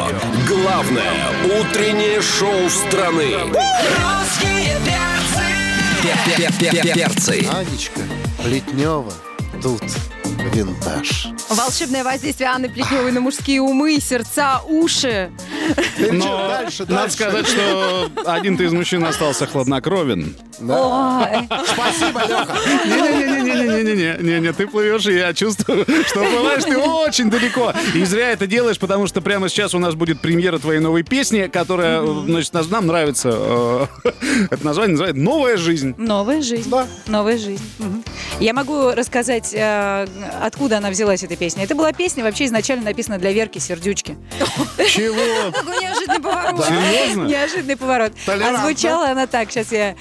Главное 0.47 1.11
утреннее 1.59 2.21
шоу 2.21 2.69
страны. 2.69 3.33
Русские 3.45 4.77
перцы. 4.85 5.18
Перцы. 6.93 7.47
Анечка 7.51 8.01
Плетнева 8.43 9.13
тут 9.61 9.83
винтаж. 10.53 11.27
Волшебное 11.49 12.03
воздействие 12.03 12.49
Анны 12.49 12.69
Плетневой 12.69 13.11
на 13.11 13.21
мужские 13.21 13.61
умы, 13.61 13.99
сердца, 13.99 14.61
уши. 14.67 15.31
Но 16.11 16.47
дальше, 16.47 16.83
надо 16.83 16.93
дальше. 16.95 17.15
сказать, 17.15 17.47
что 17.47 18.09
один-то 18.25 18.63
из 18.63 18.73
мужчин 18.73 19.03
остался 19.05 19.45
хладнокровен. 19.47 20.35
Ой, 20.61 21.47
Спасибо, 21.65 22.21
Леха. 22.27 22.55
Не-не-не-не-не-не-не, 22.85 24.53
ты 24.53 24.67
плывешь, 24.67 25.05
и 25.07 25.13
я 25.17 25.33
чувствую, 25.33 25.85
что 26.07 26.19
плываешь 26.19 26.63
ты 26.63 26.77
очень 26.77 27.29
далеко. 27.29 27.73
И 27.93 28.03
зря 28.05 28.31
это 28.31 28.47
делаешь, 28.47 28.79
потому 28.79 29.07
что 29.07 29.21
прямо 29.21 29.49
сейчас 29.49 29.73
у 29.73 29.79
нас 29.79 29.95
будет 29.95 30.21
премьера 30.21 30.57
твоей 30.59 30.79
новой 30.79 31.03
песни, 31.03 31.49
которая, 31.51 32.05
значит, 32.05 32.53
нам 32.69 32.87
нравится. 32.87 33.29
э, 33.33 33.85
Это 34.51 34.65
название 34.65 34.91
называется 34.91 35.21
«Новая 35.21 35.57
жизнь». 35.57 35.95
Новая 35.97 36.41
жизнь. 36.41 36.69
Да. 36.69 36.87
Новая 37.07 37.37
жизнь. 37.37 37.63
Я 38.39 38.53
могу 38.53 38.91
рассказать, 38.91 39.53
э, 39.53 40.07
откуда 40.41 40.77
она 40.77 40.89
взялась, 40.89 41.23
эта 41.23 41.35
песня. 41.35 41.63
Это 41.63 41.75
была 41.75 41.91
песня 41.93 42.23
вообще 42.23 42.45
изначально 42.45 42.85
написана 42.85 43.17
для 43.17 43.31
Верки 43.31 43.59
Сердючки. 43.59 44.17
Чего? 44.87 45.15
Какой 45.59 45.81
неожиданный 45.83 46.19
поворот. 46.21 46.65
Серьезно? 46.65 47.23
Неожиданный 47.25 47.77
поворот. 47.77 48.11
А 48.27 48.57
звучала 48.57 49.09
она 49.09 49.27
так, 49.27 49.51
сейчас 49.51 49.71
я 49.71 49.95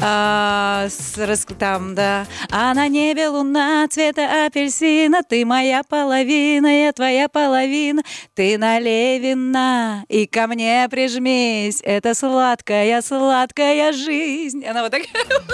а, 0.00 0.88
с- 0.88 1.18
рас- 1.18 1.46
там, 1.58 1.94
да. 1.94 2.26
А 2.50 2.74
на 2.74 2.88
небе 2.88 3.28
луна 3.28 3.86
цвета 3.88 4.46
апельсина, 4.46 5.22
ты 5.22 5.44
моя 5.44 5.82
половина, 5.88 6.84
я 6.84 6.92
твоя 6.92 7.28
половина, 7.28 8.02
ты 8.34 8.58
налей 8.58 9.18
вина 9.18 10.04
и 10.08 10.26
ко 10.26 10.46
мне 10.46 10.86
прижмись, 10.90 11.80
это 11.82 12.14
сладкая, 12.14 13.00
сладкая 13.02 13.92
жизнь. 13.92 14.64
Она 14.64 14.82
вот 14.82 14.90
так 14.92 15.02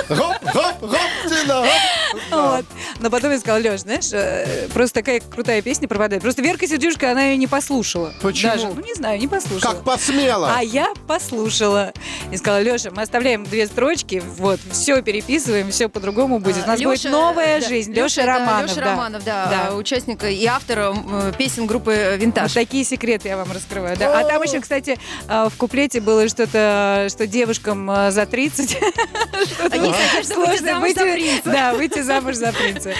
Гоп, 0.08 0.36
гоп, 0.54 0.80
гоп, 0.80 0.98
Тина, 1.28 1.62
гоп. 1.62 2.20
вот. 2.30 2.64
Но 3.00 3.10
потом 3.10 3.32
я 3.32 3.38
сказала, 3.38 3.60
Леш, 3.60 3.80
знаешь, 3.80 4.10
э, 4.12 4.68
просто 4.72 5.00
такая 5.00 5.20
крутая 5.20 5.60
песня 5.62 5.88
пропадает. 5.88 6.22
Просто 6.22 6.42
Верка 6.42 6.66
Сердюшка, 6.66 7.10
она 7.12 7.24
ее 7.24 7.36
не 7.36 7.46
послушала. 7.46 8.14
Почему? 8.22 8.52
Даже, 8.52 8.66
ну, 8.68 8.80
не 8.82 8.94
знаю, 8.94 9.18
не 9.18 9.26
послушала. 9.28 9.37
Как 9.60 9.82
посмела. 9.84 10.54
А 10.56 10.62
я 10.62 10.92
послушала. 11.06 11.92
И 12.30 12.36
сказала, 12.36 12.60
Леша, 12.62 12.90
мы 12.90 13.02
оставляем 13.02 13.44
две 13.44 13.66
строчки, 13.66 14.22
вот, 14.36 14.60
все 14.70 15.00
переписываем, 15.02 15.70
все 15.70 15.88
по-другому 15.88 16.38
будет. 16.40 16.64
У 16.64 16.66
нас 16.66 16.80
будет 16.80 17.04
Лёша, 17.04 17.08
новая 17.10 17.60
да, 17.60 17.68
жизнь. 17.68 17.92
Лёша, 17.92 18.20
Леша 18.20 18.22
это 18.22 18.40
Романов. 18.40 18.70
Лёша 18.70 18.80
да. 18.80 18.90
Романов, 18.90 19.24
да, 19.24 19.46
Да. 19.70 19.74
участник 19.76 20.24
и 20.24 20.46
автор 20.46 20.94
песен 21.38 21.66
группы 21.66 22.10
Вот 22.12 22.20
«Винтаж». 22.20 22.52
такие 22.52 22.84
секреты 22.84 23.28
я 23.28 23.36
вам 23.36 23.50
раскрываю. 23.52 23.96
Да. 23.96 24.18
А 24.20 24.24
там 24.24 24.42
еще, 24.42 24.60
кстати, 24.60 24.98
э, 25.28 25.48
в 25.50 25.56
куплете 25.56 26.00
было 26.00 26.28
что-то, 26.28 27.06
что 27.10 27.26
девушкам 27.26 27.90
э, 27.90 28.10
за 28.10 28.26
30 28.26 28.76
Они 29.70 29.92
хотят, 29.92 30.26
сложно 30.26 30.56
замуж 30.58 30.92
за 30.94 31.04
выйти, 31.04 31.12
принца. 31.14 31.42
да, 31.50 31.74
выйти 31.74 32.02
замуж 32.02 32.34
за 32.36 32.52
принца. 32.52 32.92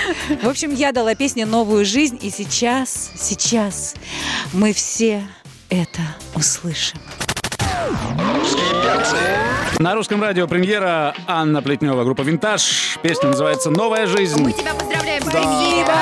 В 0.43 0.49
общем, 0.49 0.75
я 0.75 0.93
дала 0.93 1.15
песне 1.15 1.47
новую 1.47 1.85
жизнь, 1.85 2.19
и 2.21 2.31
сейчас, 2.31 3.11
сейчас 3.17 3.95
мы 4.53 4.73
все 4.73 5.27
это 5.71 6.01
услышим. 6.35 6.99
На 9.79 9.95
русском 9.95 10.23
радио 10.23 10.47
премьера 10.49 11.15
Анна 11.27 11.63
Плетнева, 11.63 12.05
группа 12.05 12.23
«Винтаж». 12.23 12.99
Песня 13.03 13.31
называется 13.31 13.71
«Новая 13.71 14.07
жизнь». 14.07 14.43
Мы 14.43 14.53
тебя 14.53 14.75
поздравляем. 14.75 15.23
Спасибо! 15.23 15.93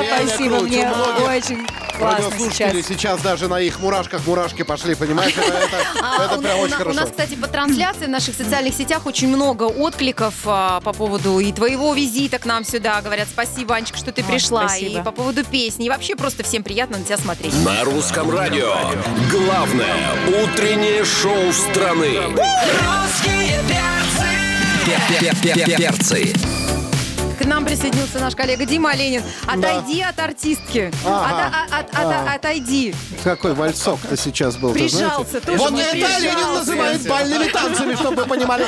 реально 0.00 0.28
Спасибо, 0.28 0.60
мне 0.60 0.90
очень 1.26 1.66
классно 1.98 2.24
Радиослушатели 2.30 2.82
сейчас. 2.82 2.86
сейчас 2.88 3.20
даже 3.20 3.48
на 3.48 3.60
их 3.60 3.80
мурашках 3.80 4.26
мурашки 4.26 4.62
пошли, 4.62 4.94
понимаешь? 4.94 5.34
Это, 5.36 5.52
это- 5.52 5.76
А, 6.02 6.24
это 6.24 6.38
у, 6.38 6.42
прям 6.42 6.58
у 6.58 6.62
очень 6.62 6.70
на- 6.70 6.76
у 6.76 6.78
хорошо. 6.78 7.00
нас, 7.00 7.10
кстати, 7.10 7.34
по 7.34 7.46
трансляции 7.48 8.06
в 8.06 8.10
наших 8.10 8.34
социальных 8.34 8.74
сетях 8.74 9.06
очень 9.06 9.28
много 9.28 9.64
откликов 9.64 10.34
а, 10.46 10.80
по 10.80 10.92
поводу 10.92 11.38
и 11.38 11.52
твоего 11.52 11.92
визита 11.94 12.38
к 12.38 12.46
нам 12.46 12.64
сюда. 12.64 13.00
Говорят, 13.02 13.28
спасибо, 13.30 13.74
Анечка, 13.76 13.98
что 13.98 14.12
ты 14.12 14.24
пришла. 14.24 14.68
спасибо. 14.68 15.00
И 15.00 15.02
по 15.02 15.12
поводу 15.12 15.44
песни. 15.44 15.86
И 15.86 15.90
вообще 15.90 16.16
просто 16.16 16.42
всем 16.42 16.62
приятно 16.62 16.98
на 16.98 17.04
тебя 17.04 17.18
смотреть. 17.18 17.54
На 17.64 17.84
русском 17.84 18.30
радио. 18.30 18.74
Главное 19.30 19.96
утреннее 20.44 21.04
шоу 21.04 21.52
страны. 21.52 22.18
Русские 22.26 23.60
перцы. 23.68 25.76
Перцы. 25.76 26.34
К 27.38 27.44
нам 27.44 27.64
присоединился 27.64 28.18
наш 28.18 28.34
коллега 28.34 28.64
Дима 28.64 28.94
Ленин. 28.94 29.22
Отойди 29.46 30.00
от 30.02 30.18
артистки. 30.20 30.90
Ага. 31.04 31.52
От- 31.70 31.88
от- 31.90 31.94
от- 31.94 32.06
от- 32.28 32.34
Отойди. 32.36 32.94
Какой 33.24 33.54
вальсок-то 33.54 34.16
сейчас 34.16 34.56
был? 34.56 34.72
Прижался. 34.72 35.40
Тоже 35.40 35.58
Вот 35.58 35.70
мне 35.72 35.82
это. 35.82 35.96
Ленин 35.96 36.54
называет 36.54 37.06
бальными 37.08 37.48
танцами, 37.48 37.94
чтобы 37.94 38.22
вы 38.22 38.28
понимали. 38.28 38.66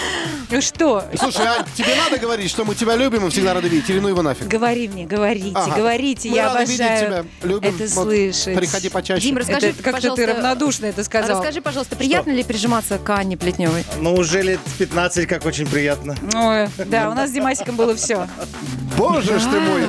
Ну 0.51 0.61
что, 0.61 1.05
Слушай, 1.19 1.47
Ань, 1.47 1.65
тебе 1.75 1.95
надо 1.97 2.19
говорить, 2.19 2.49
что 2.51 2.65
мы 2.65 2.75
тебя 2.75 2.95
любим 2.97 3.27
и 3.27 3.31
всегда 3.31 3.55
рады 3.55 3.69
видеть, 3.69 3.89
или 3.91 3.99
ну 3.99 4.09
его 4.09 4.23
нафиг? 4.23 4.47
говори 4.47 4.87
мне, 4.89 5.05
говорите, 5.05 5.51
Ага. 5.55 5.75
говорите, 5.77 6.29
Мы 6.31 6.37
я 6.37 6.53
рады 6.53 6.65
видеть 6.71 6.81
обожаю 6.81 7.07
тебя, 7.07 7.25
любим. 7.49 7.69
это 7.75 7.95
Вот 7.95 8.05
слышать. 8.05 8.57
Приходи 8.57 8.89
почаще. 8.89 9.21
Дим, 9.23 9.37
расскажи, 9.39 9.69
Это 9.69 9.83
как-то 9.83 10.15
ты 10.15 10.27
равнодушно 10.27 10.87
это 10.87 11.03
сказал. 11.03 11.39
Расскажи, 11.39 11.61
пожалуйста, 11.61 11.97
приятно 11.97 12.31
ли 12.31 12.45
прижиматься 12.45 12.99
к 12.99 13.11
Анне 13.11 13.37
Плетневой? 13.37 13.85
Ну, 13.99 14.15
уже 14.15 14.43
лет 14.43 14.61
15, 14.79 15.27
как 15.27 15.45
очень 15.45 15.67
приятно. 15.67 16.15
Ой, 16.35 16.69
да, 16.87 17.11
у 17.11 17.15
нас 17.15 17.31
с 17.31 17.33
Димасиком 17.33 17.75
было 17.77 17.97
все. 17.97 18.29
Боже 18.97 19.39
ж 19.39 19.43
ты 19.43 19.61
мой. 19.61 19.83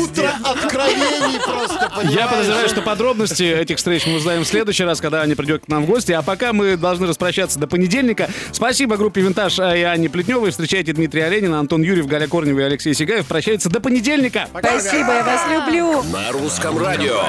Утро 0.00 0.30
откровений 0.44 1.38
просто? 1.44 1.90
Я 2.04 2.26
подозреваю, 2.26 2.68
что 2.68 2.82
подробности 2.82 3.42
этих 3.42 3.76
встреч 3.76 4.06
мы 4.06 4.16
узнаем 4.16 4.44
в 4.44 4.48
следующий 4.48 4.84
раз, 4.84 5.00
когда 5.00 5.22
Аня 5.22 5.36
придет 5.36 5.66
к 5.66 5.68
нам 5.68 5.84
в 5.84 5.86
гости. 5.86 6.12
А 6.12 6.22
пока 6.22 6.52
мы 6.52 6.76
должны 6.76 7.06
распрощаться 7.06 7.58
до 7.58 7.66
понедельника. 7.66 8.28
Спасибо 8.52 8.96
группе 8.96 9.20
«Винтаж» 9.20 9.58
и 9.58 9.82
Анне 9.82 10.08
Плетневой. 10.08 10.50
Встречайте 10.50 10.92
Дмитрия 10.92 11.26
Оленина, 11.26 11.58
Антон 11.58 11.82
Юрьев, 11.82 12.06
Галя 12.06 12.26
Корнева 12.26 12.60
и 12.60 12.62
Алексей 12.62 12.94
Сигаев. 12.94 13.26
Прощается 13.26 13.68
до 13.68 13.80
понедельника. 13.80 14.48
Спасибо, 14.50 15.12
я 15.12 15.24
вас 15.24 15.42
люблю. 15.50 16.02
На 16.04 16.32
русском 16.32 16.78
радио. 16.78 17.22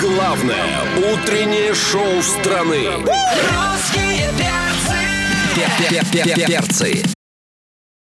Главное 0.00 0.66
утреннее 1.12 1.74
шоу 1.74 2.22
страны. 2.22 2.86
Русские 2.96 4.30
перцы! 4.38 6.46
Перцы. 6.46 7.02